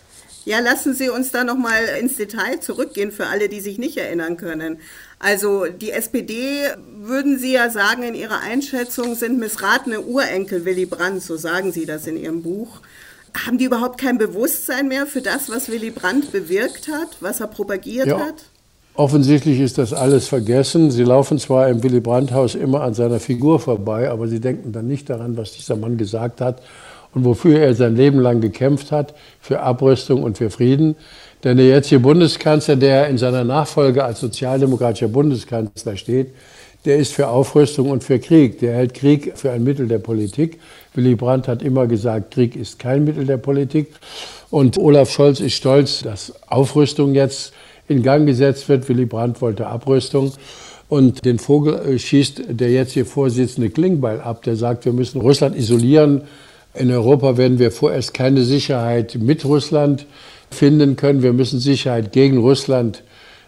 Ja, 0.43 0.59
lassen 0.59 0.93
Sie 0.93 1.09
uns 1.09 1.31
da 1.31 1.43
noch 1.43 1.57
mal 1.57 1.83
ins 1.99 2.15
Detail 2.15 2.59
zurückgehen 2.59 3.11
für 3.11 3.27
alle, 3.27 3.47
die 3.47 3.59
sich 3.59 3.77
nicht 3.77 3.97
erinnern 3.97 4.37
können. 4.37 4.79
Also 5.19 5.65
die 5.65 5.91
SPD, 5.91 6.63
würden 6.99 7.37
Sie 7.37 7.53
ja 7.53 7.69
sagen, 7.69 8.01
in 8.01 8.15
Ihrer 8.15 8.39
Einschätzung 8.39 9.13
sind 9.13 9.37
missratene 9.37 10.01
Urenkel 10.01 10.65
Willy 10.65 10.87
Brandt, 10.87 11.21
so 11.21 11.37
sagen 11.37 11.71
Sie 11.71 11.85
das 11.85 12.07
in 12.07 12.17
Ihrem 12.17 12.41
Buch. 12.41 12.79
Haben 13.45 13.59
die 13.59 13.65
überhaupt 13.65 13.99
kein 13.99 14.17
Bewusstsein 14.17 14.87
mehr 14.87 15.05
für 15.05 15.21
das, 15.21 15.49
was 15.49 15.69
Willy 15.69 15.91
Brandt 15.91 16.31
bewirkt 16.31 16.87
hat, 16.87 17.17
was 17.19 17.39
er 17.39 17.47
propagiert 17.47 18.07
ja. 18.07 18.19
hat? 18.19 18.45
Offensichtlich 18.95 19.59
ist 19.59 19.77
das 19.77 19.93
alles 19.93 20.27
vergessen. 20.27 20.91
Sie 20.91 21.03
laufen 21.03 21.37
zwar 21.37 21.69
im 21.69 21.81
Willy 21.81 22.01
Brandt-Haus 22.01 22.55
immer 22.55 22.81
an 22.81 22.93
seiner 22.93 23.19
Figur 23.19 23.59
vorbei, 23.59 24.09
aber 24.09 24.27
sie 24.27 24.41
denken 24.41 24.73
dann 24.73 24.87
nicht 24.87 25.09
daran, 25.09 25.37
was 25.37 25.53
dieser 25.53 25.75
Mann 25.75 25.97
gesagt 25.97 26.41
hat 26.41 26.61
und 27.13 27.25
wofür 27.25 27.59
er 27.59 27.73
sein 27.73 27.95
Leben 27.95 28.19
lang 28.19 28.41
gekämpft 28.41 28.91
hat, 28.91 29.13
für 29.39 29.59
Abrüstung 29.61 30.23
und 30.23 30.37
für 30.37 30.49
Frieden. 30.49 30.95
Denn 31.43 31.57
der 31.57 31.67
jetzige 31.67 31.99
Bundeskanzler, 31.99 32.75
der 32.75 33.07
in 33.07 33.17
seiner 33.17 33.43
Nachfolge 33.43 34.03
als 34.03 34.19
sozialdemokratischer 34.19 35.07
Bundeskanzler 35.07 35.97
steht, 35.97 36.33
der 36.85 36.97
ist 36.97 37.13
für 37.13 37.27
Aufrüstung 37.27 37.89
und 37.89 38.03
für 38.03 38.19
Krieg. 38.19 38.59
Der 38.59 38.73
hält 38.73 38.93
Krieg 38.93 39.33
für 39.35 39.51
ein 39.51 39.63
Mittel 39.63 39.87
der 39.87 39.99
Politik. 39.99 40.59
Willy 40.95 41.15
Brandt 41.15 41.47
hat 41.47 41.61
immer 41.61 41.85
gesagt, 41.87 42.33
Krieg 42.33 42.55
ist 42.55 42.79
kein 42.79 43.03
Mittel 43.03 43.25
der 43.25 43.37
Politik. 43.37 43.93
Und 44.49 44.77
Olaf 44.77 45.11
Scholz 45.11 45.39
ist 45.39 45.53
stolz, 45.53 46.01
dass 46.01 46.33
Aufrüstung 46.47 47.13
jetzt 47.13 47.53
in 47.87 48.01
Gang 48.01 48.25
gesetzt 48.25 48.67
wird. 48.67 48.89
Willy 48.89 49.05
Brandt 49.05 49.41
wollte 49.41 49.67
Abrüstung. 49.67 50.33
Und 50.89 51.23
den 51.23 51.39
Vogel 51.39 51.97
schießt 51.97 52.43
der 52.49 52.71
jetzt 52.71 52.93
hier 52.93 53.05
Vorsitzende 53.05 53.69
Klingbeil 53.69 54.19
ab, 54.19 54.43
der 54.43 54.55
sagt, 54.55 54.83
wir 54.85 54.91
müssen 54.91 55.21
Russland 55.21 55.55
isolieren 55.55 56.23
in 56.73 56.91
Europa 56.91 57.37
werden 57.37 57.59
wir 57.59 57.71
vorerst 57.71 58.13
keine 58.13 58.43
Sicherheit 58.43 59.17
mit 59.19 59.43
Russland 59.45 60.05
finden 60.49 60.95
können. 60.95 61.23
Wir 61.23 61.33
müssen 61.33 61.59
Sicherheit 61.59 62.11
gegen 62.11 62.37
Russland 62.37 63.03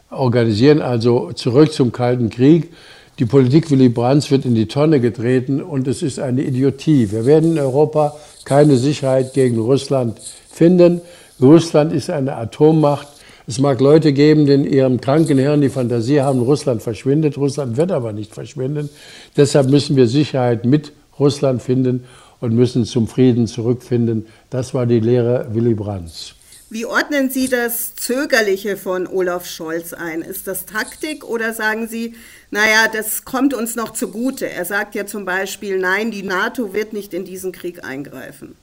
organisieren, 0.10 0.82
also 0.82 1.32
zurück 1.32 1.72
zum 1.72 1.92
Kalten 1.92 2.30
Krieg. 2.30 2.72
Die 3.20 3.26
Politik 3.26 3.70
Willy 3.72 3.90
Brandt 3.90 4.30
wird 4.32 4.46
in 4.46 4.56
die 4.56 4.68
Tonne 4.68 5.00
getreten 5.00 5.62
und 5.62 5.88
es 5.88 6.02
ist 6.02 6.20
eine 6.20 6.42
Idiotie. 6.42 7.12
Wir 7.12 7.26
werden 7.26 7.54
in 7.54 7.60
Europa 7.60 8.16
keine 8.44 8.78
Sicherheit 8.78 9.34
gegen 9.34 9.60
Russland 9.60 10.20
finden. 10.50 11.02
Russland 11.42 11.94
ist 11.94 12.10
eine 12.10 12.36
Atommacht. 12.36 13.08
Es 13.46 13.60
mag 13.60 13.80
Leute 13.82 14.14
geben, 14.14 14.46
die 14.46 14.54
in 14.54 14.66
ihrem 14.66 15.02
kranken 15.02 15.38
Hirn 15.38 15.62
die 15.62 15.70
Fantasie 15.70 16.22
haben, 16.22 16.40
Russland 16.42 16.82
verschwindet. 16.82 17.38
Russland 17.38 17.78
wird 17.78 17.92
aber 17.92 18.14
nicht 18.14 18.34
verschwinden. 18.34 18.90
Deshalb 19.38 19.70
müssen 19.70 19.96
wir 19.96 20.08
Sicherheit 20.08 20.66
mit 20.66 20.92
Russland 21.20 21.62
finden 21.62 22.06
und 22.44 22.54
müssen 22.54 22.84
zum 22.84 23.08
Frieden 23.08 23.48
zurückfinden. 23.48 24.26
Das 24.50 24.74
war 24.74 24.86
die 24.86 25.00
Lehre 25.00 25.48
Willy 25.54 25.74
Brandts. 25.74 26.36
Wie 26.70 26.86
ordnen 26.86 27.30
Sie 27.30 27.48
das 27.48 27.96
Zögerliche 27.96 28.76
von 28.76 29.08
Olaf 29.08 29.46
Scholz 29.46 29.94
ein? 29.94 30.22
Ist 30.22 30.46
das 30.46 30.66
Taktik 30.66 31.24
oder 31.24 31.54
sagen 31.54 31.88
Sie, 31.88 32.16
naja, 32.52 32.90
das 32.92 33.24
kommt 33.24 33.54
uns 33.54 33.78
noch 33.78 33.94
zugute? 33.94 34.50
Er 34.50 34.66
sagt 34.66 34.94
ja 34.94 35.06
zum 35.06 35.24
Beispiel, 35.24 35.80
nein, 35.80 36.12
die 36.12 36.24
NATO 36.24 36.74
wird 36.74 36.92
nicht 36.92 37.14
in 37.14 37.24
diesen 37.24 37.54
Krieg 37.54 37.86
eingreifen. 37.86 38.56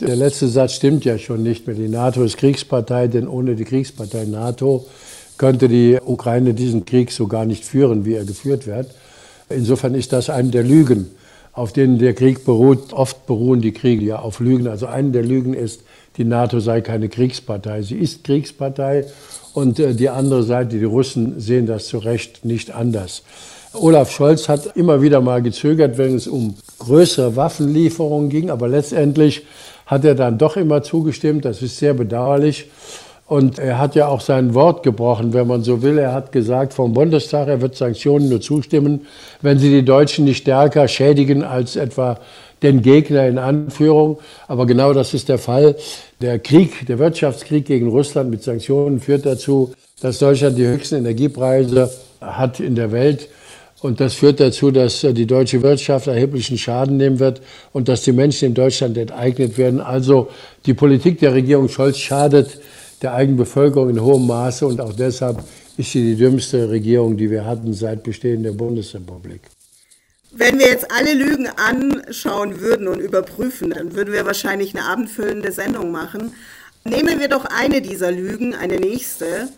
Der 0.00 0.16
letzte 0.16 0.48
Satz 0.48 0.72
stimmt 0.72 1.04
ja 1.04 1.18
schon 1.18 1.44
nicht 1.44 1.68
mehr. 1.68 1.76
Die 1.76 1.88
NATO 1.88 2.24
ist 2.24 2.36
Kriegspartei, 2.36 3.06
denn 3.06 3.28
ohne 3.28 3.54
die 3.54 3.64
Kriegspartei 3.64 4.24
NATO 4.24 4.88
könnte 5.38 5.68
die 5.68 6.00
Ukraine 6.04 6.52
diesen 6.52 6.84
Krieg 6.84 7.12
so 7.12 7.28
gar 7.28 7.44
nicht 7.44 7.64
führen, 7.64 8.04
wie 8.04 8.14
er 8.14 8.24
geführt 8.24 8.66
wird. 8.66 8.90
Insofern 9.48 9.94
ist 9.94 10.12
das 10.12 10.30
eine 10.30 10.48
der 10.48 10.64
Lügen 10.64 11.10
auf 11.52 11.72
denen 11.72 11.98
der 11.98 12.14
Krieg 12.14 12.44
beruht. 12.44 12.92
Oft 12.92 13.26
beruhen 13.26 13.60
die 13.60 13.72
Kriege 13.72 14.04
ja 14.04 14.18
auf 14.20 14.40
Lügen. 14.40 14.68
Also 14.68 14.86
eine 14.86 15.10
der 15.10 15.24
Lügen 15.24 15.54
ist, 15.54 15.82
die 16.16 16.24
NATO 16.24 16.60
sei 16.60 16.80
keine 16.80 17.08
Kriegspartei. 17.08 17.82
Sie 17.82 17.96
ist 17.96 18.24
Kriegspartei 18.24 19.06
und 19.54 19.78
äh, 19.78 19.94
die 19.94 20.08
andere 20.08 20.42
Seite, 20.42 20.78
die 20.78 20.84
Russen, 20.84 21.40
sehen 21.40 21.66
das 21.66 21.86
zu 21.86 21.98
Recht 21.98 22.44
nicht 22.44 22.72
anders. 22.72 23.22
Olaf 23.72 24.10
Scholz 24.10 24.48
hat 24.48 24.76
immer 24.76 25.00
wieder 25.00 25.20
mal 25.20 25.42
gezögert, 25.42 25.96
wenn 25.96 26.16
es 26.16 26.26
um 26.26 26.56
größere 26.80 27.36
Waffenlieferungen 27.36 28.28
ging, 28.28 28.50
aber 28.50 28.66
letztendlich 28.66 29.46
hat 29.86 30.04
er 30.04 30.16
dann 30.16 30.38
doch 30.38 30.56
immer 30.56 30.82
zugestimmt. 30.82 31.44
Das 31.44 31.62
ist 31.62 31.78
sehr 31.78 31.94
bedauerlich. 31.94 32.66
Und 33.30 33.60
er 33.60 33.78
hat 33.78 33.94
ja 33.94 34.08
auch 34.08 34.20
sein 34.20 34.54
Wort 34.54 34.82
gebrochen, 34.82 35.32
wenn 35.32 35.46
man 35.46 35.62
so 35.62 35.82
will. 35.82 35.98
Er 35.98 36.12
hat 36.12 36.32
gesagt 36.32 36.74
vom 36.74 36.92
Bundestag, 36.92 37.46
er 37.46 37.60
wird 37.60 37.76
Sanktionen 37.76 38.28
nur 38.28 38.40
zustimmen, 38.40 39.06
wenn 39.40 39.56
sie 39.56 39.70
die 39.70 39.84
Deutschen 39.84 40.24
nicht 40.24 40.38
stärker 40.38 40.88
schädigen 40.88 41.44
als 41.44 41.76
etwa 41.76 42.18
den 42.60 42.82
Gegner 42.82 43.28
in 43.28 43.38
Anführung. 43.38 44.18
Aber 44.48 44.66
genau 44.66 44.92
das 44.92 45.14
ist 45.14 45.28
der 45.28 45.38
Fall. 45.38 45.76
Der 46.20 46.40
Krieg, 46.40 46.88
der 46.88 46.98
Wirtschaftskrieg 46.98 47.66
gegen 47.66 47.86
Russland 47.86 48.30
mit 48.30 48.42
Sanktionen 48.42 48.98
führt 48.98 49.24
dazu, 49.24 49.74
dass 50.02 50.18
Deutschland 50.18 50.58
die 50.58 50.66
höchsten 50.66 50.96
Energiepreise 50.96 51.88
hat 52.20 52.58
in 52.58 52.74
der 52.74 52.90
Welt. 52.90 53.28
Und 53.80 54.00
das 54.00 54.14
führt 54.14 54.40
dazu, 54.40 54.72
dass 54.72 55.02
die 55.02 55.26
deutsche 55.26 55.62
Wirtschaft 55.62 56.08
erheblichen 56.08 56.58
Schaden 56.58 56.96
nehmen 56.96 57.20
wird 57.20 57.42
und 57.72 57.86
dass 57.86 58.02
die 58.02 58.12
Menschen 58.12 58.48
in 58.48 58.54
Deutschland 58.54 58.98
enteignet 58.98 59.56
werden. 59.56 59.80
Also 59.80 60.30
die 60.66 60.74
Politik 60.74 61.20
der 61.20 61.32
Regierung 61.32 61.68
Scholz 61.68 61.96
schadet 61.96 62.58
der 63.02 63.14
eigenen 63.14 63.38
Bevölkerung 63.38 63.90
in 63.90 64.00
hohem 64.00 64.26
Maße 64.26 64.66
und 64.66 64.80
auch 64.80 64.92
deshalb 64.92 65.42
ist 65.76 65.92
sie 65.92 66.02
die 66.02 66.16
dümmste 66.16 66.68
Regierung, 66.68 67.16
die 67.16 67.30
wir 67.30 67.44
hatten 67.44 67.72
seit 67.72 68.02
Bestehen 68.02 68.42
der 68.42 68.52
Bundesrepublik. 68.52 69.40
Wenn 70.32 70.58
wir 70.58 70.66
jetzt 70.66 70.90
alle 70.92 71.14
Lügen 71.14 71.48
anschauen 71.48 72.60
würden 72.60 72.86
und 72.86 73.00
überprüfen, 73.00 73.70
dann 73.70 73.94
würden 73.96 74.12
wir 74.12 74.26
wahrscheinlich 74.26 74.76
eine 74.76 74.84
abendfüllende 74.84 75.50
Sendung 75.50 75.90
machen. 75.90 76.34
Nehmen 76.84 77.18
wir 77.18 77.28
doch 77.28 77.46
eine 77.46 77.82
dieser 77.82 78.12
Lügen, 78.12 78.54
eine 78.54 78.76
nächste. 78.76 79.48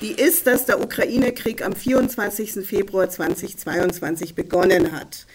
Die 0.00 0.12
ist, 0.12 0.46
dass 0.46 0.66
der 0.66 0.80
Ukraine-Krieg 0.80 1.64
am 1.64 1.74
24. 1.74 2.64
Februar 2.64 3.10
2022 3.10 4.34
begonnen 4.34 4.92
hat. 4.92 5.26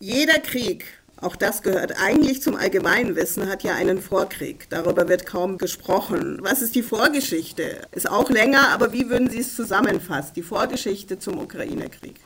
Jeder 0.00 0.38
Krieg 0.38 0.84
auch 1.20 1.36
das 1.36 1.62
gehört 1.62 1.94
eigentlich 2.02 2.42
zum 2.42 2.56
Allgemeinwissen, 2.56 3.48
hat 3.48 3.62
ja 3.62 3.74
einen 3.74 4.00
Vorkrieg. 4.00 4.66
Darüber 4.70 5.08
wird 5.08 5.26
kaum 5.26 5.58
gesprochen. 5.58 6.38
Was 6.42 6.60
ist 6.60 6.74
die 6.74 6.82
Vorgeschichte? 6.82 7.82
Ist 7.92 8.10
auch 8.10 8.30
länger, 8.30 8.68
aber 8.72 8.92
wie 8.92 9.08
würden 9.08 9.30
Sie 9.30 9.38
es 9.38 9.56
zusammenfassen, 9.56 10.32
die 10.36 10.42
Vorgeschichte 10.42 11.18
zum 11.18 11.38
Ukraine-Krieg? 11.38 12.16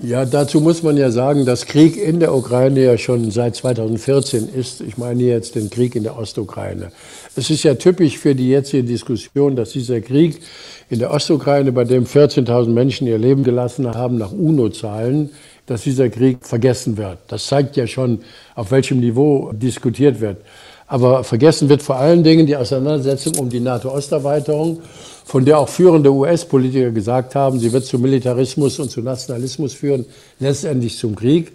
Ja, 0.00 0.24
dazu 0.24 0.60
muss 0.60 0.84
man 0.84 0.96
ja 0.96 1.10
sagen, 1.10 1.44
dass 1.44 1.66
Krieg 1.66 1.96
in 1.96 2.20
der 2.20 2.32
Ukraine 2.32 2.84
ja 2.84 2.96
schon 2.96 3.32
seit 3.32 3.56
2014 3.56 4.48
ist. 4.48 4.80
Ich 4.80 4.96
meine 4.96 5.24
jetzt 5.24 5.56
den 5.56 5.70
Krieg 5.70 5.96
in 5.96 6.04
der 6.04 6.16
Ostukraine. 6.16 6.92
Es 7.34 7.50
ist 7.50 7.64
ja 7.64 7.74
typisch 7.74 8.16
für 8.16 8.36
die 8.36 8.48
jetzige 8.48 8.84
Diskussion, 8.84 9.56
dass 9.56 9.70
dieser 9.70 10.00
Krieg 10.00 10.40
in 10.88 11.00
der 11.00 11.12
Ostukraine, 11.12 11.72
bei 11.72 11.82
dem 11.82 12.06
14.000 12.06 12.68
Menschen 12.68 13.08
ihr 13.08 13.18
Leben 13.18 13.42
gelassen 13.42 13.92
haben, 13.92 14.18
nach 14.18 14.30
UNO-Zahlen, 14.30 15.30
dass 15.68 15.82
dieser 15.82 16.08
Krieg 16.08 16.38
vergessen 16.40 16.96
wird. 16.96 17.18
Das 17.28 17.46
zeigt 17.46 17.76
ja 17.76 17.86
schon, 17.86 18.20
auf 18.54 18.70
welchem 18.70 19.00
Niveau 19.00 19.52
diskutiert 19.52 20.20
wird. 20.20 20.38
Aber 20.86 21.22
vergessen 21.22 21.68
wird 21.68 21.82
vor 21.82 21.96
allen 21.96 22.24
Dingen 22.24 22.46
die 22.46 22.56
Auseinandersetzung 22.56 23.36
um 23.36 23.50
die 23.50 23.60
NATO-Osterweiterung, 23.60 24.80
von 25.26 25.44
der 25.44 25.58
auch 25.58 25.68
führende 25.68 26.10
US-Politiker 26.10 26.90
gesagt 26.90 27.34
haben, 27.34 27.60
sie 27.60 27.70
wird 27.70 27.84
zu 27.84 27.98
Militarismus 27.98 28.78
und 28.78 28.90
zu 28.90 29.02
Nationalismus 29.02 29.74
führen, 29.74 30.06
letztendlich 30.40 30.96
zum 30.96 31.14
Krieg. 31.14 31.52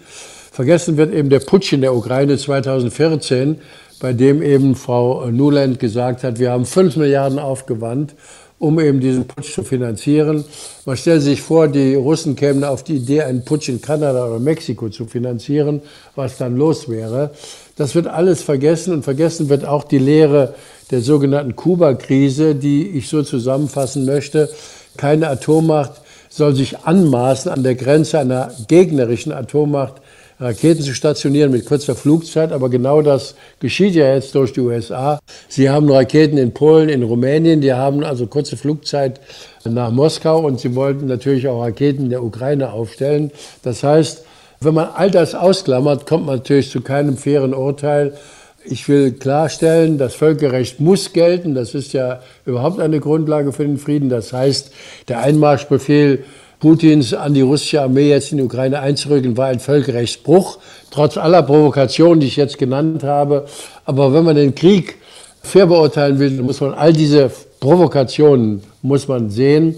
Vergessen 0.52 0.98
wird 0.98 1.12
eben 1.12 1.32
der 1.32 1.40
Putsch 1.40 1.74
in 1.74 1.82
der 1.82 1.96
Ukraine 1.96 2.38
2014, 2.38 3.58
bei 4.00 4.14
dem 4.14 4.44
eben 4.44 4.76
Frau 4.76 5.26
Nuland 5.32 5.80
gesagt 5.80 6.24
hat, 6.24 6.38
wir 6.38 6.52
haben 6.52 6.66
fünf 6.66 6.96
Milliarden 6.96 7.40
aufgewandt 7.40 8.14
um 8.64 8.80
eben 8.80 9.02
diesen 9.02 9.28
Putsch 9.28 9.54
zu 9.54 9.64
finanzieren. 9.64 10.46
Man 10.86 10.96
stellt 10.96 11.22
sich 11.22 11.42
vor, 11.42 11.68
die 11.68 11.96
Russen 11.96 12.38
kämen 12.38 12.64
auf 12.64 12.82
die 12.82 12.96
Idee, 12.96 13.24
einen 13.24 13.44
Putsch 13.44 13.68
in 13.68 13.82
Kanada 13.82 14.26
oder 14.26 14.40
Mexiko 14.40 14.88
zu 14.88 15.06
finanzieren, 15.06 15.82
was 16.16 16.38
dann 16.38 16.56
los 16.56 16.88
wäre. 16.88 17.32
Das 17.76 17.94
wird 17.94 18.08
alles 18.08 18.42
vergessen 18.42 18.94
und 18.94 19.04
vergessen 19.04 19.50
wird 19.50 19.66
auch 19.66 19.84
die 19.84 19.98
Lehre 19.98 20.54
der 20.92 21.02
sogenannten 21.02 21.58
Kuba-Krise, 21.58 22.56
die 22.56 22.88
ich 22.88 23.10
so 23.10 23.22
zusammenfassen 23.22 24.06
möchte. 24.06 24.50
Keine 24.96 25.28
Atommacht 25.28 26.02
soll 26.30 26.56
sich 26.56 26.80
anmaßen, 26.86 27.52
an 27.52 27.64
der 27.64 27.76
Grenze 27.76 28.18
einer 28.18 28.50
gegnerischen 28.70 29.34
Atommacht 29.34 29.96
Raketen 30.40 30.84
zu 30.84 30.94
stationieren 30.94 31.52
mit 31.52 31.66
kurzer 31.66 31.96
Flugzeit. 31.96 32.52
Aber 32.52 32.70
genau 32.70 33.02
das 33.02 33.36
geschieht 33.60 33.96
ja 33.96 34.14
jetzt 34.14 34.36
durch 34.36 34.54
die 34.54 34.62
USA. 34.62 35.20
Sie 35.48 35.70
haben 35.70 35.90
Raketen 35.92 36.38
in 36.38 36.54
Polen, 36.54 36.90
in 36.90 37.04
Rumänien, 37.04 37.62
die 37.62 37.74
haben 37.74 38.04
also 38.04 38.28
kurze 38.28 38.58
Flugzeit 38.58 39.20
nach 39.66 39.92
Moskau 39.92 40.46
und 40.46 40.60
sie 40.60 40.76
wollten 40.76 41.06
natürlich 41.06 41.48
auch 41.48 41.62
Raketen 41.62 42.06
in 42.06 42.10
der 42.10 42.24
Ukraine 42.24 42.72
aufstellen. 42.74 43.32
Das 43.64 43.84
heißt, 43.84 44.26
wenn 44.60 44.74
man 44.74 44.90
all 44.96 45.12
das 45.12 45.36
ausklammert, 45.36 46.06
kommt 46.06 46.26
man 46.26 46.38
natürlich 46.38 46.70
zu 46.70 46.82
keinem 46.82 47.18
fairen 47.18 47.54
Urteil. 47.54 48.14
Ich 48.66 48.88
will 48.88 49.12
klarstellen, 49.12 49.98
das 49.98 50.16
Völkerrecht 50.16 50.80
muss 50.80 51.12
gelten. 51.12 51.54
Das 51.54 51.76
ist 51.76 51.92
ja 51.92 52.22
überhaupt 52.46 52.80
eine 52.80 53.02
Grundlage 53.02 53.52
für 53.52 53.66
den 53.66 53.78
Frieden. 53.78 54.08
Das 54.08 54.32
heißt, 54.32 54.72
der 55.10 55.20
Einmarschbefehl 55.20 56.24
Putins 56.64 57.14
an 57.14 57.34
die 57.34 57.42
russische 57.42 57.82
Armee 57.82 58.08
jetzt 58.08 58.32
in 58.32 58.38
die 58.38 58.46
Ukraine 58.46 58.80
einzurücken, 58.80 59.36
war 59.36 59.48
ein 59.48 59.60
Völkerrechtsbruch, 59.60 60.60
trotz 60.92 61.18
aller 61.18 61.44
Provokationen, 61.44 62.22
die 62.22 62.28
ich 62.28 62.38
jetzt 62.38 62.58
genannt 62.58 63.04
habe. 63.04 63.48
Aber 63.84 64.14
wenn 64.14 64.24
man 64.24 64.38
den 64.38 64.56
Krieg 64.56 64.96
fair 65.42 65.66
beurteilen 65.66 66.20
will, 66.20 66.42
muss 66.42 66.62
man 66.62 66.74
all 66.74 66.94
diese 66.94 67.30
Provokationen 67.60 68.64
muss 68.82 69.10
man 69.10 69.30
sehen. 69.30 69.76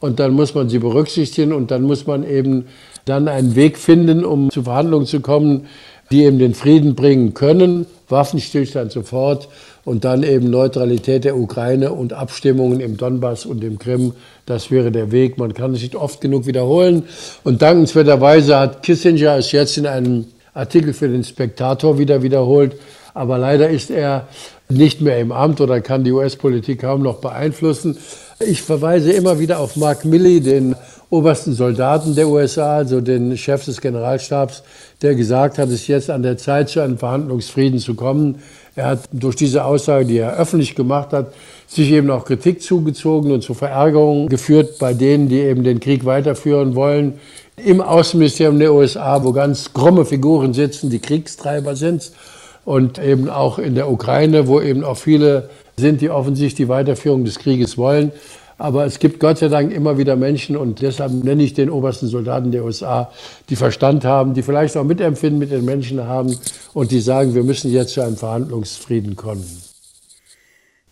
Und 0.00 0.20
dann 0.20 0.34
muss 0.34 0.54
man 0.54 0.68
sie 0.68 0.78
berücksichtigen. 0.78 1.54
Und 1.54 1.70
dann 1.70 1.84
muss 1.84 2.06
man 2.06 2.22
eben 2.22 2.66
dann 3.06 3.28
einen 3.28 3.56
Weg 3.56 3.78
finden, 3.78 4.22
um 4.22 4.50
zu 4.50 4.64
Verhandlungen 4.64 5.06
zu 5.06 5.20
kommen, 5.20 5.68
die 6.10 6.24
eben 6.24 6.38
den 6.38 6.52
Frieden 6.52 6.94
bringen 6.94 7.32
können, 7.32 7.86
Waffenstillstand 8.10 8.92
sofort 8.92 9.48
und 9.86 10.04
dann 10.04 10.24
eben 10.24 10.50
Neutralität 10.50 11.24
der 11.24 11.38
Ukraine 11.38 11.92
und 11.92 12.12
Abstimmungen 12.12 12.80
im 12.80 12.96
Donbass 12.96 13.46
und 13.46 13.62
im 13.62 13.78
Krim. 13.78 14.12
Das 14.44 14.72
wäre 14.72 14.90
der 14.90 15.12
Weg. 15.12 15.38
Man 15.38 15.54
kann 15.54 15.74
es 15.74 15.80
nicht 15.80 15.94
oft 15.94 16.20
genug 16.20 16.46
wiederholen. 16.46 17.04
Und 17.44 17.62
dankenswerterweise 17.62 18.58
hat 18.58 18.82
Kissinger 18.82 19.36
es 19.36 19.52
jetzt 19.52 19.78
in 19.78 19.86
einem 19.86 20.26
Artikel 20.54 20.92
für 20.92 21.08
den 21.08 21.22
Spektator 21.22 22.00
wieder 22.00 22.24
wiederholt. 22.24 22.74
Aber 23.14 23.38
leider 23.38 23.70
ist 23.70 23.92
er 23.92 24.26
nicht 24.68 25.00
mehr 25.00 25.20
im 25.20 25.30
Amt 25.30 25.60
oder 25.60 25.80
kann 25.80 26.02
die 26.02 26.10
US-Politik 26.10 26.80
kaum 26.80 27.02
noch 27.02 27.18
beeinflussen. 27.18 27.96
Ich 28.40 28.62
verweise 28.62 29.12
immer 29.12 29.38
wieder 29.38 29.60
auf 29.60 29.76
Mark 29.76 30.04
Milley, 30.04 30.40
den 30.40 30.74
obersten 31.10 31.52
Soldaten 31.52 32.16
der 32.16 32.28
USA, 32.28 32.78
also 32.78 33.00
den 33.00 33.38
Chef 33.38 33.64
des 33.64 33.80
Generalstabs, 33.80 34.64
der 35.02 35.14
gesagt 35.14 35.58
hat, 35.58 35.68
es 35.68 35.82
ist 35.82 35.86
jetzt 35.86 36.10
an 36.10 36.24
der 36.24 36.36
Zeit, 36.36 36.68
zu 36.70 36.80
einem 36.80 36.98
Verhandlungsfrieden 36.98 37.78
zu 37.78 37.94
kommen. 37.94 38.42
Er 38.76 38.88
hat 38.88 39.08
durch 39.10 39.36
diese 39.36 39.64
Aussage, 39.64 40.04
die 40.04 40.18
er 40.18 40.36
öffentlich 40.36 40.74
gemacht 40.74 41.14
hat, 41.14 41.32
sich 41.66 41.90
eben 41.90 42.10
auch 42.10 42.26
Kritik 42.26 42.62
zugezogen 42.62 43.32
und 43.32 43.42
zu 43.42 43.54
Verärgerungen 43.54 44.28
geführt 44.28 44.78
bei 44.78 44.92
denen, 44.92 45.30
die 45.30 45.40
eben 45.40 45.64
den 45.64 45.80
Krieg 45.80 46.04
weiterführen 46.04 46.74
wollen. 46.74 47.14
Im 47.56 47.80
Außenministerium 47.80 48.58
der 48.58 48.74
USA, 48.74 49.24
wo 49.24 49.32
ganz 49.32 49.72
krumme 49.72 50.04
Figuren 50.04 50.52
sitzen, 50.52 50.90
die 50.90 50.98
Kriegstreiber 50.98 51.74
sind. 51.74 52.12
Und 52.66 52.98
eben 52.98 53.30
auch 53.30 53.58
in 53.58 53.74
der 53.76 53.90
Ukraine, 53.90 54.46
wo 54.46 54.60
eben 54.60 54.84
auch 54.84 54.98
viele 54.98 55.48
sind, 55.78 56.02
die 56.02 56.10
offensichtlich 56.10 56.54
die 56.56 56.68
Weiterführung 56.68 57.24
des 57.24 57.38
Krieges 57.38 57.78
wollen. 57.78 58.12
Aber 58.58 58.86
es 58.86 58.98
gibt 58.98 59.20
Gott 59.20 59.38
sei 59.38 59.48
Dank 59.48 59.72
immer 59.72 59.98
wieder 59.98 60.16
Menschen 60.16 60.56
und 60.56 60.80
deshalb 60.80 61.12
nenne 61.12 61.42
ich 61.42 61.52
den 61.52 61.68
obersten 61.68 62.06
Soldaten 62.06 62.52
der 62.52 62.64
USA, 62.64 63.12
die 63.50 63.56
Verstand 63.56 64.04
haben, 64.04 64.32
die 64.32 64.42
vielleicht 64.42 64.76
auch 64.76 64.84
Mitempfinden 64.84 65.38
mit 65.38 65.50
den 65.50 65.64
Menschen 65.64 66.04
haben 66.04 66.38
und 66.72 66.90
die 66.90 67.00
sagen, 67.00 67.34
wir 67.34 67.42
müssen 67.42 67.70
jetzt 67.70 67.92
zu 67.92 68.00
einem 68.00 68.16
Verhandlungsfrieden 68.16 69.14
kommen. 69.14 69.44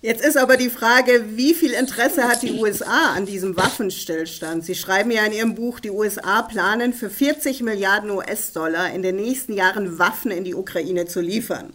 Jetzt 0.04 0.22
ist 0.22 0.36
aber 0.36 0.58
die 0.58 0.68
Frage, 0.68 1.24
wie 1.34 1.54
viel 1.54 1.72
Interesse 1.72 2.24
hat 2.24 2.42
die 2.42 2.52
USA 2.60 3.14
an 3.16 3.24
diesem 3.24 3.56
Waffenstillstand? 3.56 4.62
Sie 4.62 4.74
schreiben 4.74 5.10
ja 5.10 5.24
in 5.24 5.32
Ihrem 5.32 5.54
Buch, 5.54 5.80
die 5.80 5.90
USA 5.90 6.42
planen 6.42 6.92
für 6.92 7.08
40 7.08 7.62
Milliarden 7.62 8.10
US-Dollar 8.10 8.92
in 8.92 9.00
den 9.00 9.16
nächsten 9.16 9.54
Jahren 9.54 9.98
Waffen 9.98 10.30
in 10.30 10.44
die 10.44 10.54
Ukraine 10.54 11.06
zu 11.06 11.22
liefern. 11.22 11.72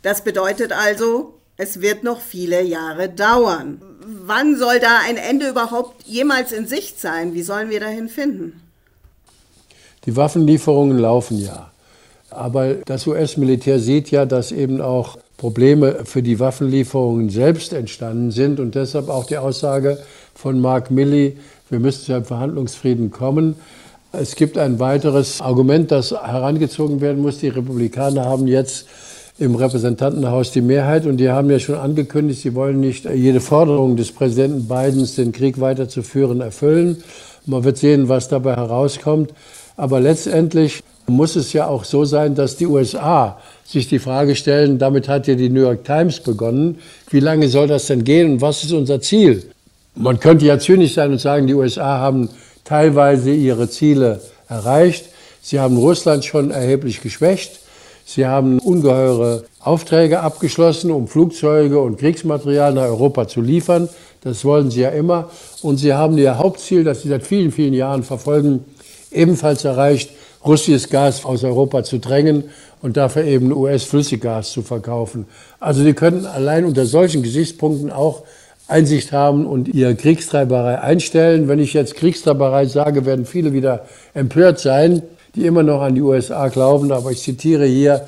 Das 0.00 0.24
bedeutet 0.24 0.72
also, 0.72 1.34
es 1.58 1.82
wird 1.82 2.02
noch 2.02 2.22
viele 2.22 2.62
Jahre 2.62 3.10
dauern. 3.10 3.82
Wann 4.08 4.56
soll 4.56 4.78
da 4.78 5.00
ein 5.04 5.16
Ende 5.16 5.48
überhaupt 5.48 6.06
jemals 6.06 6.52
in 6.52 6.68
Sicht 6.68 7.00
sein? 7.00 7.34
Wie 7.34 7.42
sollen 7.42 7.70
wir 7.70 7.80
dahin 7.80 8.08
finden? 8.08 8.62
Die 10.04 10.14
Waffenlieferungen 10.14 10.96
laufen 10.96 11.38
ja. 11.38 11.72
Aber 12.30 12.74
das 12.74 13.06
US-Militär 13.06 13.80
sieht 13.80 14.12
ja, 14.12 14.24
dass 14.24 14.52
eben 14.52 14.80
auch 14.80 15.18
Probleme 15.36 16.04
für 16.04 16.22
die 16.22 16.38
Waffenlieferungen 16.38 17.30
selbst 17.30 17.72
entstanden 17.72 18.30
sind 18.30 18.60
und 18.60 18.74
deshalb 18.76 19.08
auch 19.08 19.24
die 19.24 19.38
Aussage 19.38 19.98
von 20.34 20.60
Mark 20.60 20.90
Milley, 20.90 21.38
wir 21.68 21.80
müssen 21.80 22.04
zu 22.04 22.12
einem 22.14 22.24
Verhandlungsfrieden 22.24 23.10
kommen. 23.10 23.56
Es 24.12 24.36
gibt 24.36 24.56
ein 24.56 24.78
weiteres 24.78 25.40
Argument, 25.40 25.90
das 25.90 26.12
herangezogen 26.12 27.00
werden 27.00 27.20
muss. 27.20 27.38
Die 27.38 27.48
Republikaner 27.48 28.24
haben 28.24 28.46
jetzt 28.46 28.86
im 29.38 29.54
Repräsentantenhaus 29.54 30.50
die 30.52 30.62
Mehrheit 30.62 31.04
und 31.04 31.18
die 31.18 31.28
haben 31.28 31.50
ja 31.50 31.58
schon 31.58 31.74
angekündigt, 31.74 32.40
sie 32.40 32.54
wollen 32.54 32.80
nicht 32.80 33.04
jede 33.04 33.40
Forderung 33.40 33.96
des 33.96 34.12
Präsidenten 34.12 34.66
Bidens, 34.66 35.16
den 35.16 35.32
Krieg 35.32 35.60
weiterzuführen, 35.60 36.40
erfüllen. 36.40 37.02
Man 37.44 37.64
wird 37.64 37.76
sehen, 37.76 38.08
was 38.08 38.28
dabei 38.28 38.56
herauskommt. 38.56 39.32
Aber 39.76 40.00
letztendlich 40.00 40.82
muss 41.06 41.36
es 41.36 41.52
ja 41.52 41.66
auch 41.66 41.84
so 41.84 42.04
sein, 42.04 42.34
dass 42.34 42.56
die 42.56 42.66
USA 42.66 43.38
sich 43.64 43.88
die 43.88 43.98
Frage 43.98 44.34
stellen, 44.34 44.78
damit 44.78 45.08
hat 45.08 45.26
ja 45.26 45.34
die 45.34 45.50
New 45.50 45.60
York 45.60 45.84
Times 45.84 46.20
begonnen, 46.20 46.78
wie 47.10 47.20
lange 47.20 47.48
soll 47.48 47.66
das 47.66 47.86
denn 47.86 48.04
gehen 48.04 48.32
und 48.32 48.40
was 48.40 48.64
ist 48.64 48.72
unser 48.72 49.00
Ziel? 49.00 49.44
Man 49.94 50.18
könnte 50.18 50.46
ja 50.46 50.58
zynisch 50.58 50.94
sein 50.94 51.12
und 51.12 51.20
sagen, 51.20 51.46
die 51.46 51.54
USA 51.54 51.98
haben 51.98 52.30
teilweise 52.64 53.32
ihre 53.32 53.68
Ziele 53.68 54.20
erreicht. 54.48 55.06
Sie 55.42 55.60
haben 55.60 55.76
Russland 55.76 56.24
schon 56.24 56.50
erheblich 56.50 57.00
geschwächt. 57.02 57.60
Sie 58.08 58.24
haben 58.24 58.60
ungeheure 58.60 59.42
Aufträge 59.58 60.20
abgeschlossen, 60.20 60.92
um 60.92 61.08
Flugzeuge 61.08 61.80
und 61.80 61.98
Kriegsmaterial 61.98 62.72
nach 62.72 62.84
Europa 62.84 63.26
zu 63.26 63.40
liefern. 63.40 63.88
Das 64.20 64.44
wollen 64.44 64.70
sie 64.70 64.82
ja 64.82 64.90
immer. 64.90 65.28
Und 65.60 65.78
sie 65.78 65.92
haben 65.92 66.16
ihr 66.16 66.38
Hauptziel, 66.38 66.84
das 66.84 67.02
sie 67.02 67.08
seit 67.08 67.26
vielen, 67.26 67.50
vielen 67.50 67.74
Jahren 67.74 68.04
verfolgen, 68.04 68.64
ebenfalls 69.10 69.64
erreicht, 69.64 70.10
russisches 70.44 70.88
Gas 70.88 71.24
aus 71.24 71.42
Europa 71.42 71.82
zu 71.82 71.98
drängen 71.98 72.44
und 72.80 72.96
dafür 72.96 73.24
eben 73.24 73.52
US-Flüssiggas 73.52 74.52
zu 74.52 74.62
verkaufen. 74.62 75.26
Also 75.58 75.82
die 75.82 75.92
können 75.92 76.26
allein 76.26 76.64
unter 76.64 76.86
solchen 76.86 77.24
Gesichtspunkten 77.24 77.90
auch 77.90 78.22
Einsicht 78.68 79.10
haben 79.10 79.46
und 79.46 79.66
ihre 79.66 79.96
Kriegstreiberei 79.96 80.80
einstellen. 80.80 81.48
Wenn 81.48 81.58
ich 81.58 81.72
jetzt 81.72 81.96
Kriegstreiberei 81.96 82.66
sage, 82.66 83.04
werden 83.04 83.26
viele 83.26 83.52
wieder 83.52 83.84
empört 84.14 84.60
sein, 84.60 85.02
die 85.36 85.46
immer 85.46 85.62
noch 85.62 85.82
an 85.82 85.94
die 85.94 86.02
USA 86.02 86.48
glauben. 86.48 86.90
Aber 86.90 87.12
ich 87.12 87.22
zitiere 87.22 87.66
hier 87.66 88.06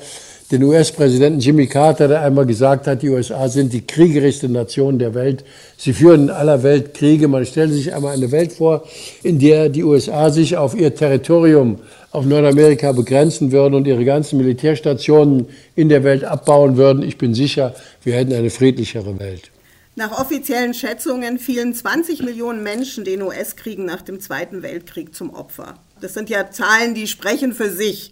den 0.51 0.63
US-Präsidenten 0.63 1.39
Jimmy 1.39 1.67
Carter, 1.67 2.07
der 2.07 2.21
einmal 2.21 2.45
gesagt 2.45 2.87
hat, 2.87 3.03
die 3.03 3.09
USA 3.09 3.47
sind 3.47 3.71
die 3.71 3.85
kriegerischste 3.85 4.49
Nation 4.49 4.97
der 4.97 5.13
Welt. 5.13 5.45
Sie 5.77 5.93
führen 5.93 6.23
in 6.23 6.29
aller 6.31 6.63
Welt 6.63 6.95
Kriege. 6.95 7.27
Man 7.27 7.45
stellt 7.45 7.71
sich 7.71 7.93
einmal 7.93 8.15
eine 8.15 8.31
Welt 8.31 8.53
vor, 8.53 8.83
in 9.21 9.37
der 9.37 9.69
die 9.69 9.83
USA 9.83 10.31
sich 10.31 10.57
auf 10.57 10.75
ihr 10.75 10.93
Territorium 10.95 11.77
auf 12.11 12.25
Nordamerika 12.25 12.91
begrenzen 12.91 13.51
würden 13.51 13.75
und 13.75 13.85
ihre 13.85 14.03
ganzen 14.03 14.37
Militärstationen 14.37 15.47
in 15.75 15.89
der 15.89 16.03
Welt 16.03 16.23
abbauen 16.23 16.77
würden. 16.77 17.03
Ich 17.03 17.19
bin 17.19 17.35
sicher, 17.35 17.75
wir 18.03 18.15
hätten 18.15 18.33
eine 18.33 18.49
friedlichere 18.49 19.19
Welt. 19.19 19.51
Nach 19.95 20.19
offiziellen 20.19 20.73
Schätzungen 20.73 21.37
fielen 21.37 21.75
20 21.75 22.23
Millionen 22.23 22.63
Menschen 22.63 23.03
den 23.03 23.21
US-Kriegen 23.21 23.85
nach 23.85 24.01
dem 24.01 24.19
Zweiten 24.19 24.63
Weltkrieg 24.63 25.13
zum 25.13 25.31
Opfer. 25.31 25.75
Das 26.01 26.13
sind 26.13 26.29
ja 26.29 26.51
Zahlen, 26.51 26.93
die 26.93 27.07
sprechen 27.07 27.53
für 27.53 27.69
sich. 27.69 28.11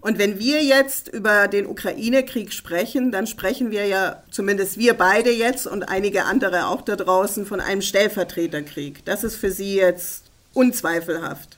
Und 0.00 0.18
wenn 0.18 0.38
wir 0.38 0.62
jetzt 0.62 1.08
über 1.08 1.48
den 1.48 1.66
Ukraine-Krieg 1.66 2.52
sprechen, 2.52 3.12
dann 3.12 3.26
sprechen 3.26 3.70
wir 3.70 3.86
ja, 3.86 4.22
zumindest 4.30 4.78
wir 4.78 4.94
beide 4.94 5.30
jetzt 5.30 5.66
und 5.66 5.88
einige 5.88 6.24
andere 6.24 6.68
auch 6.68 6.82
da 6.82 6.96
draußen, 6.96 7.46
von 7.46 7.60
einem 7.60 7.82
Stellvertreterkrieg. 7.82 9.04
Das 9.04 9.24
ist 9.24 9.36
für 9.36 9.50
Sie 9.50 9.76
jetzt 9.76 10.24
unzweifelhaft. 10.54 11.56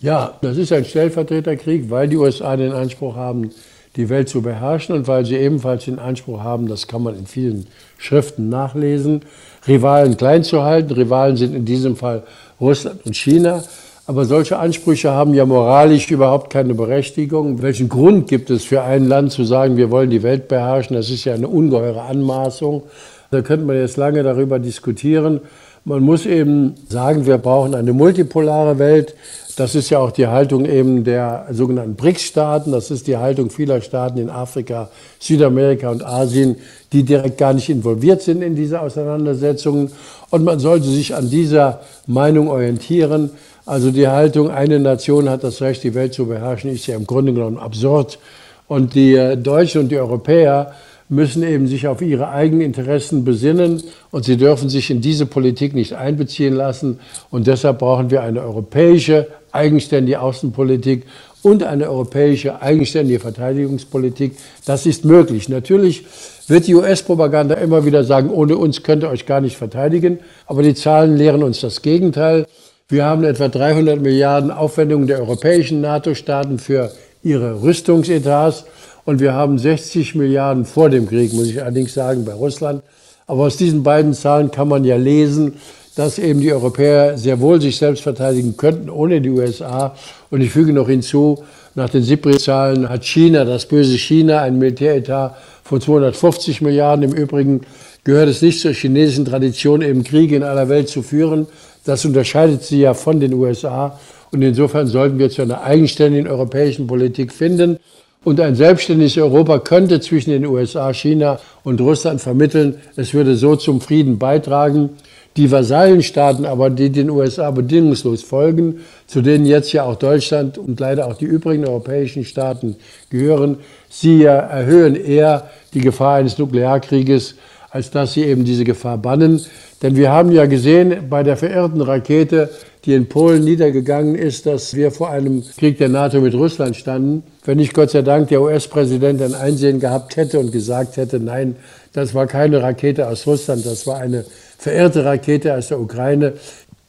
Ja, 0.00 0.38
das 0.42 0.56
ist 0.56 0.72
ein 0.72 0.84
Stellvertreterkrieg, 0.84 1.90
weil 1.90 2.08
die 2.08 2.16
USA 2.16 2.56
den 2.56 2.72
Anspruch 2.72 3.16
haben, 3.16 3.50
die 3.96 4.08
Welt 4.08 4.28
zu 4.28 4.42
beherrschen 4.42 4.94
und 4.94 5.08
weil 5.08 5.26
sie 5.26 5.36
ebenfalls 5.36 5.86
den 5.86 5.98
Anspruch 5.98 6.40
haben, 6.40 6.68
das 6.68 6.86
kann 6.86 7.02
man 7.02 7.18
in 7.18 7.26
vielen 7.26 7.66
Schriften 7.96 8.48
nachlesen, 8.48 9.22
Rivalen 9.66 10.16
klein 10.16 10.44
zu 10.44 10.62
halten. 10.62 10.92
Rivalen 10.92 11.36
sind 11.36 11.54
in 11.54 11.64
diesem 11.64 11.96
Fall 11.96 12.22
Russland 12.60 13.04
und 13.06 13.16
China. 13.16 13.64
Aber 14.08 14.24
solche 14.24 14.58
Ansprüche 14.58 15.10
haben 15.10 15.34
ja 15.34 15.44
moralisch 15.44 16.10
überhaupt 16.10 16.48
keine 16.48 16.72
Berechtigung. 16.72 17.60
Welchen 17.60 17.90
Grund 17.90 18.26
gibt 18.26 18.48
es 18.48 18.64
für 18.64 18.80
ein 18.80 19.06
Land 19.06 19.32
zu 19.32 19.44
sagen, 19.44 19.76
wir 19.76 19.90
wollen 19.90 20.08
die 20.08 20.22
Welt 20.22 20.48
beherrschen? 20.48 20.96
Das 20.96 21.10
ist 21.10 21.26
ja 21.26 21.34
eine 21.34 21.46
ungeheure 21.46 22.00
Anmaßung. 22.00 22.84
Da 23.30 23.42
könnte 23.42 23.66
man 23.66 23.76
jetzt 23.76 23.98
lange 23.98 24.22
darüber 24.22 24.58
diskutieren. 24.58 25.40
Man 25.84 26.02
muss 26.02 26.24
eben 26.24 26.74
sagen, 26.88 27.26
wir 27.26 27.36
brauchen 27.36 27.74
eine 27.74 27.92
multipolare 27.92 28.78
Welt. 28.78 29.14
Das 29.56 29.74
ist 29.74 29.90
ja 29.90 29.98
auch 29.98 30.10
die 30.10 30.26
Haltung 30.26 30.64
eben 30.64 31.04
der 31.04 31.46
sogenannten 31.50 31.96
BRICS-Staaten. 31.96 32.72
Das 32.72 32.90
ist 32.90 33.08
die 33.08 33.18
Haltung 33.18 33.50
vieler 33.50 33.82
Staaten 33.82 34.16
in 34.16 34.30
Afrika, 34.30 34.88
Südamerika 35.18 35.90
und 35.90 36.02
Asien, 36.06 36.56
die 36.92 37.02
direkt 37.02 37.36
gar 37.36 37.52
nicht 37.52 37.68
involviert 37.68 38.22
sind 38.22 38.40
in 38.40 38.56
diese 38.56 38.80
Auseinandersetzungen. 38.80 39.92
Und 40.30 40.44
man 40.44 40.60
sollte 40.60 40.86
sich 40.86 41.14
an 41.14 41.28
dieser 41.28 41.80
Meinung 42.06 42.48
orientieren. 42.48 43.32
Also 43.68 43.90
die 43.90 44.08
Haltung, 44.08 44.50
eine 44.50 44.80
Nation 44.80 45.28
hat 45.28 45.44
das 45.44 45.60
Recht, 45.60 45.84
die 45.84 45.94
Welt 45.94 46.14
zu 46.14 46.24
beherrschen, 46.24 46.72
ist 46.72 46.86
ja 46.86 46.96
im 46.96 47.06
Grunde 47.06 47.34
genommen 47.34 47.58
absurd. 47.58 48.18
Und 48.66 48.94
die 48.94 49.14
äh, 49.14 49.36
Deutschen 49.36 49.82
und 49.82 49.88
die 49.90 49.98
Europäer 49.98 50.72
müssen 51.10 51.42
eben 51.42 51.66
sich 51.66 51.86
auf 51.86 52.00
ihre 52.00 52.30
eigenen 52.30 52.62
Interessen 52.62 53.26
besinnen 53.26 53.82
und 54.10 54.24
sie 54.24 54.38
dürfen 54.38 54.70
sich 54.70 54.90
in 54.90 55.02
diese 55.02 55.26
Politik 55.26 55.74
nicht 55.74 55.92
einbeziehen 55.92 56.54
lassen. 56.54 56.98
Und 57.28 57.46
deshalb 57.46 57.80
brauchen 57.80 58.10
wir 58.10 58.22
eine 58.22 58.40
europäische 58.40 59.26
eigenständige 59.52 60.22
Außenpolitik 60.22 61.04
und 61.42 61.62
eine 61.62 61.90
europäische 61.90 62.62
eigenständige 62.62 63.20
Verteidigungspolitik. 63.20 64.32
Das 64.64 64.86
ist 64.86 65.04
möglich. 65.04 65.50
Natürlich 65.50 66.06
wird 66.46 66.68
die 66.68 66.74
US-Propaganda 66.74 67.56
immer 67.56 67.84
wieder 67.84 68.02
sagen, 68.02 68.30
ohne 68.30 68.56
uns 68.56 68.82
könnt 68.82 69.02
ihr 69.02 69.10
euch 69.10 69.26
gar 69.26 69.42
nicht 69.42 69.58
verteidigen. 69.58 70.20
Aber 70.46 70.62
die 70.62 70.74
Zahlen 70.74 71.18
lehren 71.18 71.42
uns 71.42 71.60
das 71.60 71.82
Gegenteil. 71.82 72.46
Wir 72.90 73.04
haben 73.04 73.22
etwa 73.22 73.48
300 73.48 74.00
Milliarden 74.00 74.50
Aufwendungen 74.50 75.06
der 75.06 75.18
europäischen 75.18 75.82
NATO-Staaten 75.82 76.58
für 76.58 76.90
ihre 77.22 77.60
Rüstungsetats 77.62 78.64
und 79.04 79.20
wir 79.20 79.34
haben 79.34 79.58
60 79.58 80.14
Milliarden 80.14 80.64
vor 80.64 80.88
dem 80.88 81.06
Krieg, 81.06 81.34
muss 81.34 81.48
ich 81.48 81.60
allerdings 81.60 81.92
sagen, 81.92 82.24
bei 82.24 82.32
Russland. 82.32 82.82
Aber 83.26 83.42
aus 83.42 83.58
diesen 83.58 83.82
beiden 83.82 84.14
Zahlen 84.14 84.50
kann 84.50 84.68
man 84.68 84.84
ja 84.84 84.96
lesen, 84.96 85.56
dass 85.96 86.18
eben 86.18 86.40
die 86.40 86.50
Europäer 86.50 87.18
sehr 87.18 87.40
wohl 87.40 87.60
sich 87.60 87.76
selbst 87.76 88.04
verteidigen 88.04 88.56
könnten 88.56 88.88
ohne 88.88 89.20
die 89.20 89.28
USA. 89.28 89.94
Und 90.30 90.40
ich 90.40 90.50
füge 90.50 90.72
noch 90.72 90.88
hinzu, 90.88 91.44
nach 91.74 91.90
den 91.90 92.02
SIPRI-Zahlen 92.02 92.88
hat 92.88 93.04
China, 93.04 93.44
das 93.44 93.66
böse 93.66 93.98
China, 93.98 94.40
ein 94.40 94.58
Militäretat 94.58 95.36
von 95.62 95.78
250 95.78 96.62
Milliarden. 96.62 97.04
Im 97.04 97.12
Übrigen 97.12 97.60
gehört 98.04 98.30
es 98.30 98.40
nicht 98.40 98.60
zur 98.60 98.72
chinesischen 98.72 99.26
Tradition, 99.26 99.82
eben 99.82 100.04
Kriege 100.04 100.36
in 100.36 100.42
aller 100.42 100.70
Welt 100.70 100.88
zu 100.88 101.02
führen. 101.02 101.46
Das 101.84 102.04
unterscheidet 102.04 102.62
sie 102.62 102.80
ja 102.80 102.94
von 102.94 103.20
den 103.20 103.34
USA. 103.34 103.98
Und 104.30 104.42
insofern 104.42 104.86
sollten 104.86 105.18
wir 105.18 105.30
zu 105.30 105.42
einer 105.42 105.62
eigenständigen 105.62 106.28
europäischen 106.28 106.86
Politik 106.86 107.32
finden. 107.32 107.78
Und 108.24 108.40
ein 108.40 108.56
selbstständiges 108.56 109.16
Europa 109.16 109.58
könnte 109.60 110.00
zwischen 110.00 110.30
den 110.30 110.44
USA, 110.44 110.92
China 110.92 111.38
und 111.62 111.80
Russland 111.80 112.20
vermitteln. 112.20 112.76
Es 112.96 113.14
würde 113.14 113.36
so 113.36 113.56
zum 113.56 113.80
Frieden 113.80 114.18
beitragen. 114.18 114.90
Die 115.36 115.52
Vasallenstaaten 115.52 116.44
aber, 116.44 116.68
die 116.68 116.90
den 116.90 117.10
USA 117.10 117.52
bedingungslos 117.52 118.22
folgen, 118.22 118.80
zu 119.06 119.22
denen 119.22 119.46
jetzt 119.46 119.72
ja 119.72 119.84
auch 119.84 119.94
Deutschland 119.94 120.58
und 120.58 120.80
leider 120.80 121.06
auch 121.06 121.14
die 121.14 121.26
übrigen 121.26 121.64
europäischen 121.64 122.24
Staaten 122.24 122.74
gehören, 123.08 123.58
sie 123.88 124.24
erhöhen 124.24 124.96
eher 124.96 125.48
die 125.74 125.80
Gefahr 125.80 126.16
eines 126.16 126.38
Nuklearkrieges, 126.38 127.36
als 127.70 127.90
dass 127.90 128.14
sie 128.14 128.24
eben 128.24 128.44
diese 128.44 128.64
Gefahr 128.64 128.98
bannen. 128.98 129.44
Denn 129.82 129.96
wir 129.96 130.10
haben 130.10 130.32
ja 130.32 130.46
gesehen 130.46 131.08
bei 131.08 131.22
der 131.22 131.36
verirrten 131.36 131.80
Rakete, 131.80 132.50
die 132.84 132.94
in 132.94 133.08
Polen 133.08 133.44
niedergegangen 133.44 134.14
ist, 134.14 134.46
dass 134.46 134.74
wir 134.74 134.90
vor 134.90 135.10
einem 135.10 135.44
Krieg 135.58 135.78
der 135.78 135.88
NATO 135.88 136.20
mit 136.20 136.34
Russland 136.34 136.76
standen. 136.76 137.22
Wenn 137.44 137.58
nicht 137.58 137.74
Gott 137.74 137.90
sei 137.90 138.02
Dank 138.02 138.28
der 138.28 138.40
US-Präsident 138.40 139.20
ein 139.20 139.34
Einsehen 139.34 139.80
gehabt 139.80 140.16
hätte 140.16 140.38
und 140.38 140.52
gesagt 140.52 140.96
hätte, 140.96 141.20
nein, 141.20 141.56
das 141.92 142.14
war 142.14 142.26
keine 142.26 142.62
Rakete 142.62 143.08
aus 143.08 143.26
Russland, 143.26 143.66
das 143.66 143.86
war 143.86 143.98
eine 143.98 144.24
verirrte 144.58 145.04
Rakete 145.04 145.54
aus 145.54 145.68
der 145.68 145.80
Ukraine. 145.80 146.34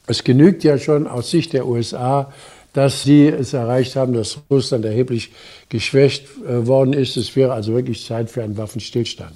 Es 0.06 0.24
genügt 0.24 0.64
ja 0.64 0.78
schon 0.78 1.06
aus 1.06 1.30
Sicht 1.30 1.52
der 1.52 1.66
USA, 1.66 2.32
dass 2.72 3.02
sie 3.02 3.26
es 3.26 3.52
erreicht 3.52 3.96
haben, 3.96 4.12
dass 4.12 4.38
Russland 4.50 4.84
erheblich 4.84 5.32
geschwächt 5.68 6.26
äh, 6.46 6.66
worden 6.66 6.92
ist. 6.92 7.16
Es 7.16 7.34
wäre 7.36 7.52
also 7.52 7.74
wirklich 7.74 8.04
Zeit 8.06 8.30
für 8.30 8.42
einen 8.42 8.56
Waffenstillstand. 8.56 9.34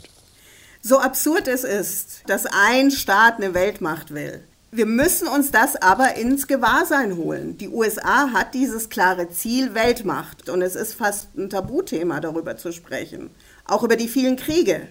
So 0.86 0.98
absurd 0.98 1.48
es 1.48 1.64
ist, 1.64 2.24
dass 2.26 2.44
ein 2.44 2.90
Staat 2.90 3.36
eine 3.36 3.54
Weltmacht 3.54 4.12
will. 4.12 4.44
Wir 4.70 4.84
müssen 4.84 5.26
uns 5.28 5.50
das 5.50 5.76
aber 5.76 6.16
ins 6.16 6.46
Gewahrsein 6.46 7.16
holen. 7.16 7.56
Die 7.56 7.70
USA 7.70 8.34
hat 8.34 8.52
dieses 8.52 8.90
klare 8.90 9.30
Ziel 9.30 9.72
Weltmacht 9.72 10.50
und 10.50 10.60
es 10.60 10.76
ist 10.76 10.92
fast 10.92 11.28
ein 11.38 11.48
Tabuthema, 11.48 12.20
darüber 12.20 12.58
zu 12.58 12.70
sprechen. 12.70 13.30
Auch 13.64 13.82
über 13.82 13.96
die 13.96 14.08
vielen 14.08 14.36
Kriege. 14.36 14.86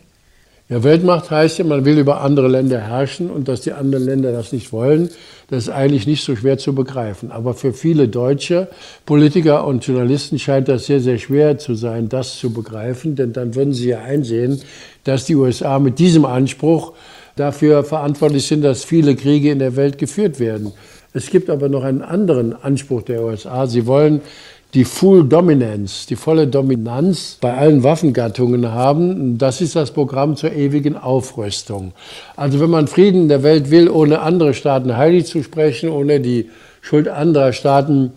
Ja, 0.70 0.82
Weltmacht 0.82 1.30
heißt 1.30 1.58
ja, 1.60 1.66
man 1.66 1.84
will 1.84 1.98
über 2.00 2.22
andere 2.22 2.48
Länder 2.48 2.80
herrschen 2.80 3.30
und 3.30 3.50
dass 3.50 3.62
die 3.62 3.74
anderen 3.74 4.06
Länder 4.06 4.32
das 4.32 4.54
nicht 4.54 4.72
wollen, 4.72 5.10
das 5.50 5.64
ist 5.64 5.70
eigentlich 5.70 6.08
nicht 6.08 6.24
so 6.24 6.38
schwer 6.38 6.58
zu 6.58 6.74
begreifen. 6.74 7.32
Aber 7.32 7.54
für 7.54 7.74
viele 7.74 8.08
deutsche 8.08 8.70
Politiker 9.06 9.68
und 9.68 9.86
Journalisten 9.86 10.40
scheint 10.40 10.70
das 10.70 10.86
sehr, 10.86 11.02
sehr 11.02 11.18
schwer 11.18 11.58
zu 11.58 11.76
sein, 11.76 12.08
das 12.08 12.38
zu 12.38 12.54
begreifen, 12.54 13.18
denn 13.18 13.34
dann 13.34 13.56
würden 13.56 13.74
sie 13.74 13.90
ja 13.90 14.00
einsehen, 14.00 14.62
dass 15.04 15.26
die 15.26 15.36
USA 15.36 15.80
mit 15.80 16.00
diesem 16.00 16.24
Anspruch 16.24 16.94
dafür 17.36 17.84
verantwortlich 17.84 18.48
sind, 18.48 18.62
dass 18.62 18.86
viele 18.86 19.18
Kriege 19.18 19.52
in 19.52 19.60
der 19.60 19.76
Welt 19.76 19.98
geführt 19.98 20.40
werden. 20.40 20.72
Es 21.14 21.30
gibt 21.30 21.50
aber 21.50 21.70
noch 21.70 21.84
einen 21.84 22.02
anderen 22.02 22.54
Anspruch 22.54 23.04
der 23.04 23.22
USA. 23.22 23.68
Sie 23.68 23.86
wollen 23.86 24.22
die 24.74 24.86
Full 24.86 25.26
Dominance, 25.26 26.08
die 26.08 26.16
volle 26.16 26.48
Dominanz 26.48 27.38
bei 27.40 27.54
allen 27.54 27.84
Waffengattungen 27.84 28.72
haben. 28.72 29.38
Das 29.38 29.62
ist 29.62 29.76
das 29.76 29.92
Programm 29.92 30.36
zur 30.36 30.52
ewigen 30.52 30.98
Aufrüstung. 30.98 31.94
Also 32.36 32.60
wenn 32.60 32.72
man 32.72 32.88
Frieden 32.88 33.24
in 33.24 33.30
der 33.30 33.44
Welt 33.44 33.70
will, 33.70 33.88
ohne 33.90 34.22
andere 34.22 34.56
Staaten 34.56 34.98
heilig 34.98 35.26
zu 35.26 35.44
sprechen, 35.44 35.90
ohne 35.90 36.20
die 36.20 36.50
Schuld 36.82 37.08
anderer 37.08 37.54
Staaten 37.54 38.14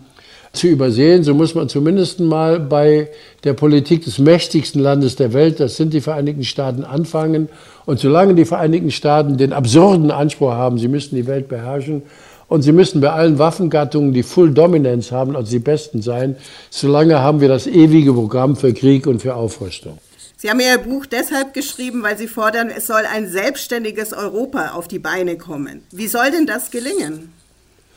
zu 0.51 0.67
übersehen. 0.67 1.23
So 1.23 1.35
muss 1.35 1.53
man 1.53 1.69
zumindest 1.69 2.19
mal 2.19 2.59
bei 2.59 3.09
der 3.43 3.53
Politik 3.53 4.03
des 4.03 4.17
mächtigsten 4.17 4.81
Landes 4.81 5.15
der 5.15 5.33
Welt, 5.33 5.59
das 5.59 5.77
sind 5.77 5.93
die 5.93 6.01
Vereinigten 6.01 6.43
Staaten, 6.43 6.83
anfangen. 6.83 7.49
Und 7.85 7.99
solange 7.99 8.33
die 8.33 8.45
Vereinigten 8.45 8.89
Staaten 8.89 9.37
den 9.37 9.53
absurden 9.53 10.09
Anspruch 10.09 10.51
haben, 10.51 10.79
sie 10.79 10.87
müssten 10.87 11.15
die 11.15 11.27
Welt 11.27 11.47
beherrschen 11.47 12.01
und 12.47 12.61
sie 12.61 12.71
müssten 12.71 13.01
bei 13.01 13.11
allen 13.11 13.39
Waffengattungen 13.39 14.13
die 14.13 14.23
Full 14.23 14.51
Dominance 14.51 15.11
haben, 15.11 15.35
also 15.35 15.51
die 15.51 15.59
Besten 15.59 16.01
sein, 16.01 16.35
solange 16.69 17.19
haben 17.19 17.41
wir 17.41 17.47
das 17.47 17.67
ewige 17.67 18.13
Programm 18.13 18.55
für 18.55 18.73
Krieg 18.73 19.07
und 19.07 19.21
für 19.21 19.35
Aufrüstung. 19.35 19.97
Sie 20.39 20.51
haben 20.51 20.59
Ihr 20.59 20.77
Buch 20.77 21.07
deshalb 21.07 21.55
geschrieben, 21.55 22.03
weil 22.03 22.15
Sie 22.15 22.27
fordern, 22.27 22.69
es 22.69 22.85
soll 22.85 23.01
ein 23.11 23.27
selbstständiges 23.27 24.13
Europa 24.13 24.73
auf 24.75 24.87
die 24.87 24.99
Beine 24.99 25.35
kommen. 25.35 25.81
Wie 25.91 26.07
soll 26.07 26.29
denn 26.29 26.45
das 26.45 26.69
gelingen? 26.69 27.33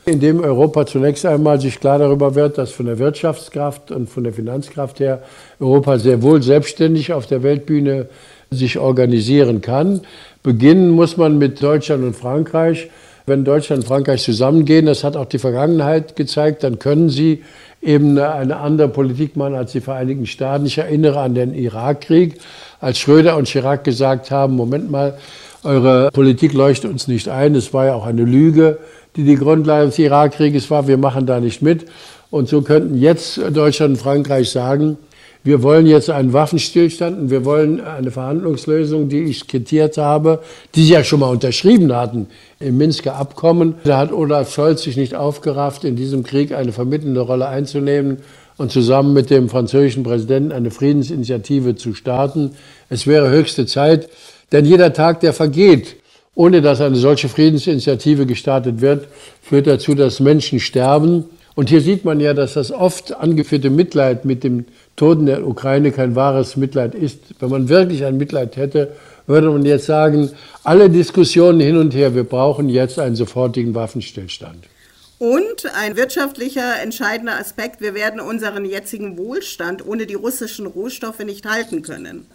Indem 0.05 0.39
Europa 0.43 0.87
zunächst 0.87 1.23
einmal 1.27 1.61
sich 1.61 1.79
klar 1.79 1.99
darüber 1.99 2.33
wird, 2.33 2.57
dass 2.57 2.71
von 2.71 2.87
der 2.87 2.97
Wirtschaftskraft 2.97 3.91
und 3.91 4.09
von 4.09 4.23
der 4.23 4.33
Finanzkraft 4.33 4.99
her 4.99 5.21
Europa 5.59 5.99
sehr 5.99 6.23
wohl 6.23 6.41
selbstständig 6.41 7.13
auf 7.13 7.27
der 7.27 7.43
Weltbühne 7.43 8.09
sich 8.49 8.79
organisieren 8.79 9.61
kann. 9.61 10.01
Beginnen 10.41 10.89
muss 10.89 11.17
man 11.17 11.37
mit 11.37 11.61
Deutschland 11.61 12.03
und 12.03 12.15
Frankreich. 12.15 12.89
Wenn 13.31 13.45
Deutschland 13.45 13.83
und 13.83 13.87
Frankreich 13.87 14.23
zusammengehen, 14.23 14.85
das 14.85 15.03
hat 15.03 15.15
auch 15.15 15.25
die 15.25 15.39
Vergangenheit 15.39 16.17
gezeigt, 16.17 16.63
dann 16.63 16.79
können 16.79 17.09
sie 17.09 17.43
eben 17.81 18.19
eine 18.19 18.57
andere 18.57 18.89
Politik 18.89 19.37
machen 19.37 19.55
als 19.55 19.71
die 19.71 19.81
Vereinigten 19.81 20.25
Staaten. 20.27 20.65
Ich 20.65 20.77
erinnere 20.77 21.21
an 21.21 21.33
den 21.33 21.53
Irakkrieg, 21.53 22.39
als 22.79 22.99
Schröder 22.99 23.37
und 23.37 23.47
Chirac 23.47 23.83
gesagt 23.83 24.31
haben, 24.31 24.55
Moment 24.55 24.91
mal, 24.91 25.17
eure 25.63 26.11
Politik 26.11 26.53
leuchtet 26.53 26.91
uns 26.91 27.07
nicht 27.07 27.29
ein. 27.29 27.55
Es 27.55 27.73
war 27.73 27.85
ja 27.85 27.95
auch 27.95 28.05
eine 28.05 28.23
Lüge 28.23 28.79
die 29.15 29.23
die 29.23 29.35
Grundlage 29.35 29.87
des 29.87 29.99
Irakkrieges 29.99 30.69
war. 30.71 30.87
Wir 30.87 30.97
machen 30.97 31.25
da 31.25 31.39
nicht 31.39 31.61
mit. 31.61 31.85
Und 32.29 32.47
so 32.47 32.61
könnten 32.61 32.97
jetzt 32.97 33.39
Deutschland 33.51 33.95
und 33.95 34.01
Frankreich 34.01 34.49
sagen, 34.49 34.97
wir 35.43 35.63
wollen 35.63 35.87
jetzt 35.87 36.09
einen 36.09 36.33
Waffenstillstand 36.33 37.19
und 37.19 37.29
wir 37.31 37.45
wollen 37.45 37.81
eine 37.81 38.11
Verhandlungslösung, 38.11 39.09
die 39.09 39.23
ich 39.23 39.39
skizziert 39.39 39.97
habe, 39.97 40.39
die 40.75 40.83
sie 40.83 40.93
ja 40.93 41.03
schon 41.03 41.21
mal 41.21 41.29
unterschrieben 41.29 41.93
hatten 41.95 42.27
im 42.59 42.77
Minsker 42.77 43.15
Abkommen. 43.15 43.75
Da 43.83 43.97
hat 43.97 44.11
Olaf 44.11 44.53
Scholz 44.53 44.83
sich 44.83 44.97
nicht 44.97 45.15
aufgerafft, 45.15 45.83
in 45.83 45.95
diesem 45.95 46.23
Krieg 46.23 46.51
eine 46.51 46.71
vermittelnde 46.71 47.21
Rolle 47.21 47.47
einzunehmen 47.47 48.17
und 48.57 48.71
zusammen 48.71 49.13
mit 49.13 49.31
dem 49.31 49.49
französischen 49.49 50.03
Präsidenten 50.03 50.51
eine 50.51 50.69
Friedensinitiative 50.69 51.75
zu 51.75 51.95
starten. 51.95 52.51
Es 52.89 53.07
wäre 53.07 53.31
höchste 53.31 53.65
Zeit, 53.65 54.09
denn 54.51 54.65
jeder 54.65 54.93
Tag, 54.93 55.21
der 55.21 55.33
vergeht, 55.33 55.95
ohne 56.35 56.61
dass 56.61 56.81
eine 56.81 56.95
solche 56.95 57.29
Friedensinitiative 57.29 58.27
gestartet 58.27 58.79
wird, 58.81 59.07
führt 59.41 59.65
dazu, 59.65 59.95
dass 59.95 60.19
Menschen 60.19 60.59
sterben. 60.59 61.25
Und 61.55 61.69
hier 61.69 61.81
sieht 61.81 62.05
man 62.05 62.19
ja, 62.19 62.33
dass 62.33 62.53
das 62.53 62.71
oft 62.71 63.13
angeführte 63.13 63.69
Mitleid 63.69 64.25
mit 64.25 64.43
dem 64.43 64.65
Toten 64.95 65.25
der 65.25 65.45
Ukraine 65.45 65.91
kein 65.91 66.15
wahres 66.15 66.55
Mitleid 66.55 66.95
ist. 66.95 67.19
Wenn 67.39 67.49
man 67.49 67.69
wirklich 67.69 68.05
ein 68.05 68.17
Mitleid 68.17 68.55
hätte, 68.55 68.93
würde 69.27 69.49
man 69.49 69.65
jetzt 69.65 69.85
sagen, 69.85 70.29
alle 70.63 70.89
Diskussionen 70.89 71.59
hin 71.59 71.77
und 71.77 71.93
her, 71.93 72.15
wir 72.15 72.23
brauchen 72.23 72.69
jetzt 72.69 72.99
einen 72.99 73.15
sofortigen 73.15 73.75
Waffenstillstand. 73.75 74.65
Und 75.19 75.67
ein 75.75 75.97
wirtschaftlicher 75.97 76.81
entscheidender 76.81 77.37
Aspekt, 77.37 77.79
wir 77.79 77.93
werden 77.93 78.19
unseren 78.19 78.65
jetzigen 78.65 79.17
Wohlstand 79.17 79.85
ohne 79.85 80.07
die 80.07 80.15
russischen 80.15 80.65
Rohstoffe 80.65 81.23
nicht 81.23 81.45
halten 81.45 81.83
können. 81.83 82.25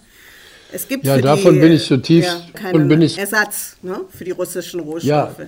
Es 0.72 0.86
gibt 0.86 1.04
ja, 1.04 1.18
davon 1.18 1.54
die, 1.54 1.60
bin 1.60 1.72
ich 1.72 1.84
zutiefst 1.84 2.30
ja, 2.30 2.60
keinen 2.60 2.88
bin 2.88 3.02
ich, 3.02 3.18
Ersatz 3.18 3.76
ne, 3.82 4.00
für 4.10 4.24
die 4.24 4.30
russischen 4.32 4.80
Rohstoffe. 4.80 5.38
Ja, 5.38 5.46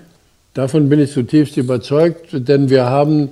davon 0.54 0.88
bin 0.88 1.00
ich 1.00 1.12
zutiefst 1.12 1.56
überzeugt, 1.56 2.28
denn 2.32 2.70
wir 2.70 2.86
haben 2.86 3.30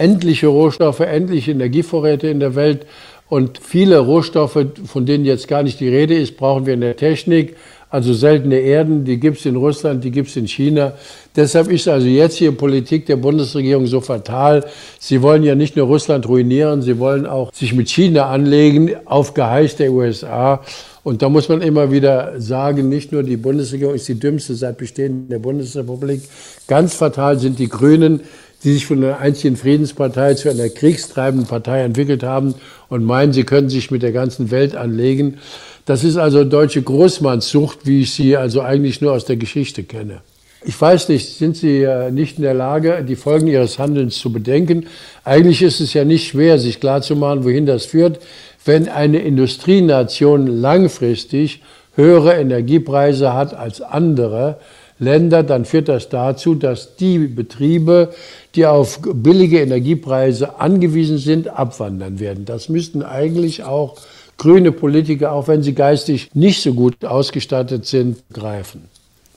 endliche 0.00 0.48
Rohstoffe, 0.48 1.00
endliche 1.00 1.52
Energievorräte 1.52 2.28
in 2.28 2.40
der 2.40 2.54
Welt 2.54 2.86
und 3.28 3.60
viele 3.62 3.98
Rohstoffe, 3.98 4.58
von 4.86 5.06
denen 5.06 5.24
jetzt 5.24 5.46
gar 5.46 5.62
nicht 5.62 5.78
die 5.78 5.88
Rede 5.88 6.18
ist, 6.18 6.36
brauchen 6.36 6.66
wir 6.66 6.74
in 6.74 6.80
der 6.80 6.96
Technik. 6.96 7.56
Also 7.88 8.14
seltene 8.14 8.56
Erden, 8.56 9.04
die 9.04 9.18
gibt 9.18 9.38
es 9.38 9.46
in 9.46 9.56
Russland, 9.56 10.04
die 10.04 10.12
gibt 10.12 10.28
es 10.28 10.36
in 10.36 10.46
China. 10.46 10.92
Deshalb 11.34 11.68
ist 11.70 11.88
also 11.88 12.06
jetzt 12.06 12.36
hier 12.36 12.52
Politik 12.52 13.06
der 13.06 13.16
Bundesregierung 13.16 13.86
so 13.86 14.00
fatal. 14.00 14.64
Sie 15.00 15.22
wollen 15.22 15.42
ja 15.42 15.56
nicht 15.56 15.76
nur 15.76 15.86
Russland 15.86 16.28
ruinieren, 16.28 16.82
sie 16.82 16.98
wollen 16.98 17.26
auch 17.26 17.52
sich 17.52 17.74
mit 17.74 17.88
China 17.88 18.26
anlegen, 18.30 18.94
auf 19.06 19.34
Geheiß 19.34 19.76
der 19.76 19.92
USA. 19.92 20.62
Und 21.02 21.22
da 21.22 21.28
muss 21.28 21.48
man 21.48 21.62
immer 21.62 21.90
wieder 21.90 22.40
sagen, 22.40 22.88
nicht 22.88 23.10
nur 23.10 23.22
die 23.22 23.36
Bundesregierung 23.36 23.94
ist 23.94 24.06
die 24.06 24.18
dümmste 24.18 24.54
seit 24.54 24.78
Bestehen 24.78 25.28
der 25.28 25.38
Bundesrepublik. 25.38 26.22
Ganz 26.68 26.94
fatal 26.94 27.38
sind 27.38 27.58
die 27.58 27.68
Grünen, 27.68 28.20
die 28.62 28.72
sich 28.72 28.86
von 28.86 29.02
einer 29.02 29.18
einzigen 29.18 29.56
Friedenspartei 29.56 30.34
zu 30.34 30.50
einer 30.50 30.68
kriegstreibenden 30.68 31.48
Partei 31.48 31.82
entwickelt 31.82 32.22
haben 32.22 32.54
und 32.88 33.04
meinen, 33.04 33.32
sie 33.32 33.44
können 33.44 33.68
sich 33.68 33.90
mit 33.90 34.02
der 34.02 34.12
ganzen 34.12 34.50
Welt 34.50 34.76
anlegen. 34.76 35.38
Das 35.86 36.04
ist 36.04 36.16
also 36.16 36.44
deutsche 36.44 36.82
Großmannssucht, 36.82 37.86
wie 37.86 38.02
ich 38.02 38.12
sie 38.12 38.36
also 38.36 38.60
eigentlich 38.60 39.00
nur 39.00 39.12
aus 39.12 39.24
der 39.24 39.36
Geschichte 39.36 39.82
kenne. 39.82 40.20
Ich 40.62 40.78
weiß 40.78 41.08
nicht, 41.08 41.38
sind 41.38 41.56
Sie 41.56 41.88
nicht 42.10 42.36
in 42.36 42.42
der 42.42 42.52
Lage, 42.52 43.02
die 43.02 43.16
Folgen 43.16 43.46
Ihres 43.46 43.78
Handelns 43.78 44.18
zu 44.18 44.30
bedenken? 44.30 44.88
Eigentlich 45.24 45.62
ist 45.62 45.80
es 45.80 45.94
ja 45.94 46.04
nicht 46.04 46.28
schwer, 46.28 46.58
sich 46.58 46.80
klarzumachen, 46.80 47.44
wohin 47.44 47.64
das 47.64 47.86
führt 47.86 48.20
wenn 48.64 48.88
eine 48.88 49.18
Industrienation 49.18 50.46
langfristig 50.46 51.62
höhere 51.94 52.34
Energiepreise 52.34 53.32
hat 53.32 53.54
als 53.54 53.80
andere 53.80 54.58
Länder, 55.00 55.42
dann 55.42 55.64
führt 55.64 55.88
das 55.88 56.08
dazu, 56.08 56.54
dass 56.54 56.94
die 56.96 57.18
Betriebe, 57.18 58.14
die 58.54 58.66
auf 58.66 59.00
billige 59.02 59.60
Energiepreise 59.60 60.60
angewiesen 60.60 61.18
sind, 61.18 61.48
abwandern 61.48 62.20
werden. 62.20 62.44
Das 62.44 62.68
müssten 62.68 63.02
eigentlich 63.02 63.64
auch 63.64 63.96
grüne 64.38 64.70
Politiker, 64.70 65.32
auch 65.32 65.48
wenn 65.48 65.62
sie 65.62 65.74
geistig 65.74 66.30
nicht 66.32 66.62
so 66.62 66.72
gut 66.72 67.04
ausgestattet 67.04 67.86
sind, 67.86 68.22
greifen. 68.32 68.88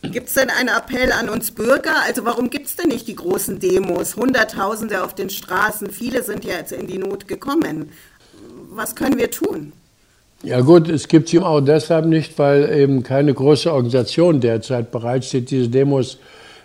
Gibt 0.04 0.28
es 0.28 0.34
denn 0.34 0.49
einen 0.49 0.69
Appell 0.69 1.12
an 1.13 1.30
uns 1.30 1.52
Bürger? 1.52 1.95
Also 2.06 2.26
warum 2.26 2.49
gibt 2.49 2.67
es 2.67 2.76
denn 2.76 2.89
nicht 2.89 3.08
die 3.08 3.15
großen 3.15 3.60
Demos? 3.60 4.17
Hunderttausende 4.17 5.02
auf 5.04 5.15
den 5.15 5.30
Straßen, 5.30 5.89
viele 5.89 6.23
sind 6.23 6.43
ja 6.43 6.58
jetzt 6.58 6.73
in 6.73 6.88
die 6.88 6.97
Not 6.97 7.28
gekommen 7.28 7.89
was 8.76 8.95
können 8.95 9.17
wir 9.17 9.32
tun? 9.32 9.73
Ja 10.45 10.60
gut, 10.60 10.89
es 10.89 11.08
gibt 11.08 11.29
sie 11.29 11.39
auch 11.39 11.62
deshalb 11.62 12.06
nicht, 12.06 12.38
weil 12.38 12.69
eben 12.77 13.01
keine 13.01 13.34
große 13.34 13.71
Organisation 13.71 14.41
derzeit 14.41 14.91
bereitsteht, 14.91 15.49
diese 15.49 15.69
Demos 15.69 16.17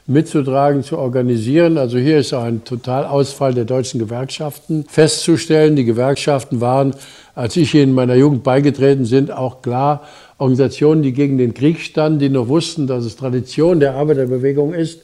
mitzutragen, 0.05 0.83
zu 0.83 0.99
organisieren. 0.99 1.79
Also 1.79 1.97
hier 1.97 2.19
ist 2.19 2.35
auch 2.35 2.43
ein 2.43 2.65
Totalausfall 2.65 3.55
der 3.55 3.67
deutschen 3.67 4.01
Gewerkschaften 4.01 4.85
festzustellen. 4.89 5.77
Die 5.77 5.85
Gewerkschaften 5.85 6.61
waren, 6.61 6.93
als 7.37 7.57
ich 7.57 7.73
in 7.77 7.93
meiner 7.93 8.17
Jugend 8.17 8.43
beigetreten 8.43 9.05
sind, 9.05 9.31
auch 9.31 9.63
klar 9.63 10.03
Organisationen, 10.39 11.05
die 11.05 11.13
gegen 11.13 11.39
den 11.39 11.55
Krieg 11.55 11.79
standen, 11.79 12.19
die 12.19 12.31
noch 12.31 12.49
wussten, 12.49 12.89
dass 12.89 13.05
es 13.05 13.15
Tradition 13.15 13.79
der 13.79 13.95
Arbeiterbewegung 13.95 14.75
ist, 14.75 15.03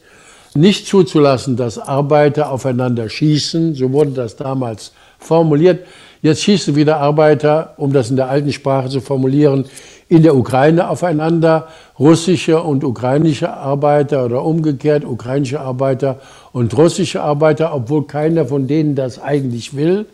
nicht 0.57 0.89
zuzulassen, 0.89 1.57
dass 1.57 1.79
Arbeiter 1.79 2.51
aufeinander 2.51 3.09
schießen. 3.09 3.77
So 3.77 3.93
wurde 3.93 4.11
das 4.11 4.35
damals 4.35 4.91
formuliert. 5.21 5.87
Jetzt 6.25 6.43
schießen 6.45 6.75
wieder 6.75 7.01
Arbeiter, 7.01 7.75
um 7.77 7.93
das 7.93 8.09
in 8.09 8.17
der 8.17 8.31
alten 8.31 8.51
Sprache 8.51 8.89
zu 8.89 9.03
formulieren, 9.03 9.67
in 10.09 10.23
der 10.23 10.35
Ukraine 10.35 10.89
aufeinander, 10.89 11.69
russische 11.99 12.63
und 12.63 12.83
ukrainische 12.83 13.53
Arbeiter 13.53 14.25
oder 14.25 14.43
umgekehrt 14.43 15.05
ukrainische 15.05 15.61
Arbeiter 15.61 16.23
und 16.53 16.75
russische 16.79 17.21
Arbeiter, 17.21 17.75
obwohl 17.75 18.07
keiner 18.07 18.47
von 18.47 18.67
denen 18.67 18.95
das 18.95 19.21
eigentlich 19.21 19.77
will. 19.77 20.07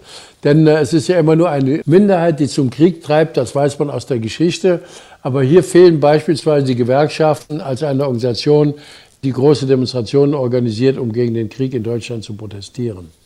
Denn 0.43 0.67
äh, 0.67 0.81
es 0.81 0.93
ist 0.93 1.07
ja 1.07 1.17
immer 1.17 1.37
nur 1.37 1.49
eine 1.49 1.81
Minderheit, 1.85 2.41
die 2.41 2.49
zum 2.49 2.71
Krieg 2.71 3.05
treibt, 3.05 3.37
das 3.37 3.55
weiß 3.55 3.79
man 3.79 3.89
aus 3.89 4.07
der 4.07 4.19
Geschichte. 4.19 4.81
Aber 5.23 5.45
hier 5.45 5.63
fehlen 5.63 6.01
beispielsweise 6.01 6.67
die 6.67 6.75
Gewerkschaften 6.75 7.61
als 7.61 7.85
eine 7.85 8.03
Organisation, 8.03 8.75
die 9.23 9.31
große 9.31 9.65
Demonstrationen 9.65 10.35
organisiert, 10.35 10.99
um 10.99 11.13
gegen 11.13 11.35
den 11.35 11.49
Krieg 11.49 11.73
in 11.73 11.85
Deutschland 11.85 12.25
zu 12.25 12.35
protestieren. 12.35 13.20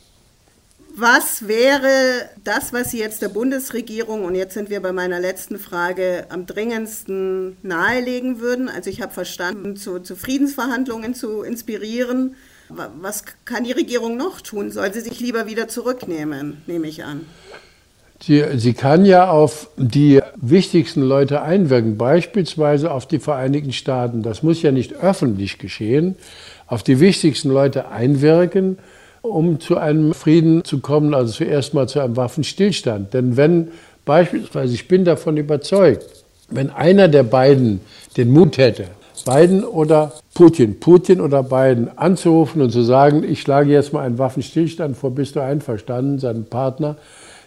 Was 0.96 1.48
wäre 1.48 2.28
das, 2.44 2.72
was 2.72 2.92
Sie 2.92 3.00
jetzt 3.00 3.20
der 3.20 3.28
Bundesregierung, 3.28 4.24
und 4.24 4.36
jetzt 4.36 4.54
sind 4.54 4.70
wir 4.70 4.80
bei 4.80 4.92
meiner 4.92 5.18
letzten 5.18 5.58
Frage, 5.58 6.26
am 6.28 6.46
dringendsten 6.46 7.56
nahelegen 7.62 8.38
würden? 8.38 8.68
Also 8.68 8.90
ich 8.90 9.02
habe 9.02 9.12
verstanden, 9.12 9.76
zu, 9.76 9.98
zu 9.98 10.14
Friedensverhandlungen 10.14 11.14
zu 11.14 11.42
inspirieren. 11.42 12.36
Was 12.68 13.24
kann 13.44 13.64
die 13.64 13.72
Regierung 13.72 14.16
noch 14.16 14.40
tun? 14.40 14.70
Soll 14.70 14.94
sie 14.94 15.00
sich 15.00 15.18
lieber 15.18 15.48
wieder 15.48 15.66
zurücknehmen, 15.66 16.62
nehme 16.68 16.86
ich 16.86 17.02
an? 17.02 17.26
Sie, 18.22 18.44
sie, 18.54 18.72
kann 18.72 19.04
ja 19.04 19.28
auf 19.28 19.68
die 19.76 20.20
wichtigsten 20.36 21.02
Leute 21.02 21.42
einwirken, 21.42 21.98
beispielsweise 21.98 22.92
auf 22.92 23.08
die 23.08 23.18
Vereinigten 23.18 23.72
Staaten. 23.72 24.22
Das 24.22 24.44
muss 24.44 24.62
ja 24.62 24.70
nicht 24.70 24.94
öffentlich 24.94 25.58
geschehen. 25.58 26.14
Auf 26.68 26.84
die 26.84 27.00
wichtigsten 27.00 27.50
Leute 27.50 27.88
einwirken 27.88 28.78
um 29.24 29.58
zu 29.58 29.78
einem 29.78 30.12
Frieden 30.12 30.64
zu 30.64 30.80
kommen, 30.80 31.14
also 31.14 31.32
zuerst 31.32 31.72
mal 31.72 31.88
zu 31.88 32.00
einem 32.00 32.16
Waffenstillstand. 32.16 33.14
Denn 33.14 33.36
wenn 33.36 33.68
beispielsweise, 34.04 34.74
ich 34.74 34.86
bin 34.86 35.04
davon 35.04 35.38
überzeugt, 35.38 36.04
wenn 36.50 36.70
einer 36.70 37.08
der 37.08 37.22
beiden 37.22 37.80
den 38.18 38.30
Mut 38.30 38.58
hätte, 38.58 38.88
Biden 39.24 39.64
oder 39.64 40.12
Putin, 40.34 40.78
Putin 40.78 41.22
oder 41.22 41.42
Biden 41.42 41.96
anzurufen 41.96 42.60
und 42.60 42.70
zu 42.70 42.82
sagen, 42.82 43.24
ich 43.24 43.40
schlage 43.40 43.72
jetzt 43.72 43.94
mal 43.94 44.04
einen 44.04 44.18
Waffenstillstand 44.18 44.96
vor, 44.96 45.12
bist 45.12 45.36
du 45.36 45.40
einverstanden, 45.40 46.18
seinen 46.18 46.44
Partner, 46.44 46.96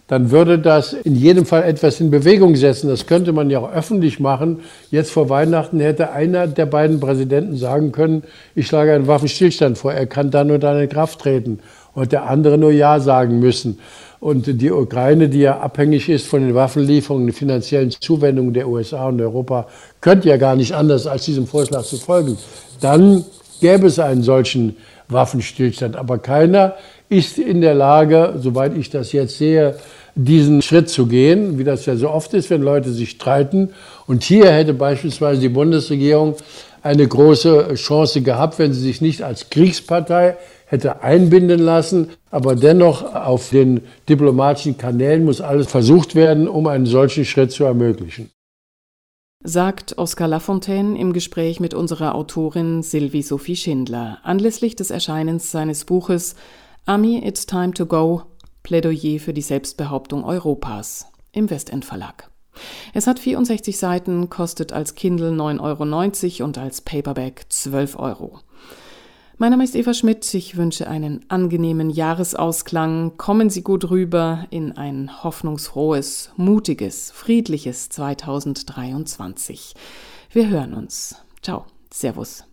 dann 0.08 0.32
würde 0.32 0.58
das 0.58 0.94
in 0.94 1.16
jedem 1.16 1.46
Fall 1.46 1.64
etwas 1.64 2.00
in 2.00 2.10
Bewegung 2.10 2.56
setzen. 2.56 2.88
Das 2.88 3.08
könnte 3.08 3.34
man 3.34 3.50
ja 3.50 3.60
auch 3.60 3.72
öffentlich 3.72 4.20
machen. 4.20 4.62
Jetzt 4.90 5.12
vor 5.12 5.30
Weihnachten 5.30 5.80
hätte 5.82 6.12
einer 6.12 6.48
der 6.48 6.66
beiden 6.66 7.00
Präsidenten 7.00 7.58
sagen 7.58 7.92
können, 7.92 8.24
ich 8.56 8.68
schlage 8.68 8.94
einen 8.94 9.08
Waffenstillstand 9.08 9.78
vor, 9.78 9.94
er 9.94 10.06
kann 10.06 10.32
dann 10.32 10.48
nur 10.48 10.60
dann 10.60 10.80
in 10.80 10.90
Kraft 10.90 11.20
treten. 11.20 11.60
Und 11.94 12.12
der 12.12 12.30
andere 12.30 12.58
nur 12.58 12.72
Ja 12.72 13.00
sagen 13.00 13.40
müssen. 13.40 13.80
Und 14.20 14.62
die 14.62 14.72
Ukraine, 14.72 15.30
die 15.30 15.42
ja 15.42 15.60
abhängig 15.60 16.10
ist 16.10 16.28
von 16.28 16.42
den 16.42 16.56
Waffenlieferungen, 16.56 17.28
den 17.28 17.34
finanziellen 17.34 17.92
Zuwendungen 17.92 18.54
der 18.54 18.68
USA 18.68 19.08
und 19.08 19.22
Europa, 19.22 19.68
könnte 20.02 20.30
ja 20.30 20.38
gar 20.38 20.56
nicht 20.56 20.74
anders 20.74 21.06
als 21.06 21.26
diesem 21.26 21.48
Vorschlag 21.48 21.84
zu 21.84 21.98
folgen. 21.98 22.38
Dann 22.82 23.26
gäbe 23.62 23.88
es 23.88 24.00
einen 24.00 24.24
solchen 24.24 24.78
Waffenstillstand. 25.10 25.96
Aber 25.96 26.18
keiner 26.18 26.76
ist 27.10 27.38
in 27.38 27.62
der 27.62 27.74
Lage, 27.74 28.36
soweit 28.38 28.76
ich 28.78 28.90
das 28.90 29.12
jetzt 29.12 29.38
sehe, 29.38 29.76
diesen 30.16 30.62
Schritt 30.62 30.90
zu 30.90 31.06
gehen, 31.06 31.58
wie 31.58 31.64
das 31.64 31.86
ja 31.86 31.96
so 31.96 32.10
oft 32.10 32.34
ist, 32.34 32.50
wenn 32.50 32.62
Leute 32.62 32.92
sich 32.92 33.12
streiten. 33.12 33.70
Und 34.08 34.24
hier 34.24 34.52
hätte 34.52 34.74
beispielsweise 34.74 35.40
die 35.40 35.50
Bundesregierung 35.50 36.36
eine 36.82 37.08
große 37.08 37.76
Chance 37.76 38.22
gehabt, 38.22 38.60
wenn 38.60 38.74
sie 38.74 38.82
sich 38.82 39.02
nicht 39.02 39.22
als 39.22 39.50
Kriegspartei 39.50 40.38
hätte 40.66 41.02
einbinden 41.02 41.60
lassen. 41.60 42.10
Aber 42.32 42.56
dennoch 42.56 43.14
auf 43.14 43.50
den 43.50 43.82
diplomatischen 44.10 44.78
Kanälen 44.78 45.24
muss 45.24 45.40
alles 45.42 45.68
versucht 45.68 46.16
werden, 46.16 46.48
um 46.48 46.68
einen 46.68 46.86
solchen 46.86 47.26
Schritt 47.26 47.52
zu 47.52 47.64
ermöglichen. 47.64 48.32
Sagt 49.44 49.98
Oskar 49.98 50.28
Lafontaine 50.28 51.00
im 51.00 51.14
Gespräch 51.14 51.60
mit 51.60 51.74
unserer 51.74 52.16
Autorin 52.16 52.82
Sylvie 52.82 53.22
Sophie 53.22 53.56
Schindler 53.56 54.18
anlässlich 54.24 54.76
des 54.76 54.90
Erscheinens 54.90 55.52
seines 55.52 55.86
Buches 55.86 56.36
Ami, 56.88 57.18
It's 57.18 57.46
Time 57.46 57.74
to 57.74 57.86
Go 57.86 58.24
Plädoyer 58.64 59.20
für 59.20 59.34
die 59.34 59.42
Selbstbehauptung 59.42 60.24
Europas 60.24 61.06
im 61.34 61.50
Westend 61.50 61.84
Verlag. 61.84 62.32
Es 62.94 63.08
hat 63.08 63.20
64 63.20 63.78
Seiten, 63.78 64.30
kostet 64.30 64.72
als 64.72 64.96
Kindle 64.96 65.32
9,90 65.32 66.40
Euro 66.40 66.46
und 66.46 66.58
als 66.58 66.80
Paperback 66.80 67.46
12 67.50 68.00
Euro. 68.00 68.40
Mein 69.38 69.52
Name 69.52 69.66
ist 69.66 69.76
Eva 69.76 69.94
Schmidt. 69.94 70.34
Ich 70.34 70.56
wünsche 70.56 70.88
einen 70.88 71.26
angenehmen 71.28 71.90
Jahresausklang. 71.90 73.18
Kommen 73.18 73.50
Sie 73.50 73.64
gut 73.64 73.90
rüber 73.90 74.46
in 74.50 74.78
ein 74.78 75.24
hoffnungsfrohes, 75.26 76.32
mutiges, 76.38 77.12
friedliches 77.12 77.90
2023. 77.90 79.74
Wir 80.32 80.48
hören 80.48 80.74
uns. 80.74 81.18
Ciao. 81.42 81.66
Servus. 81.92 82.47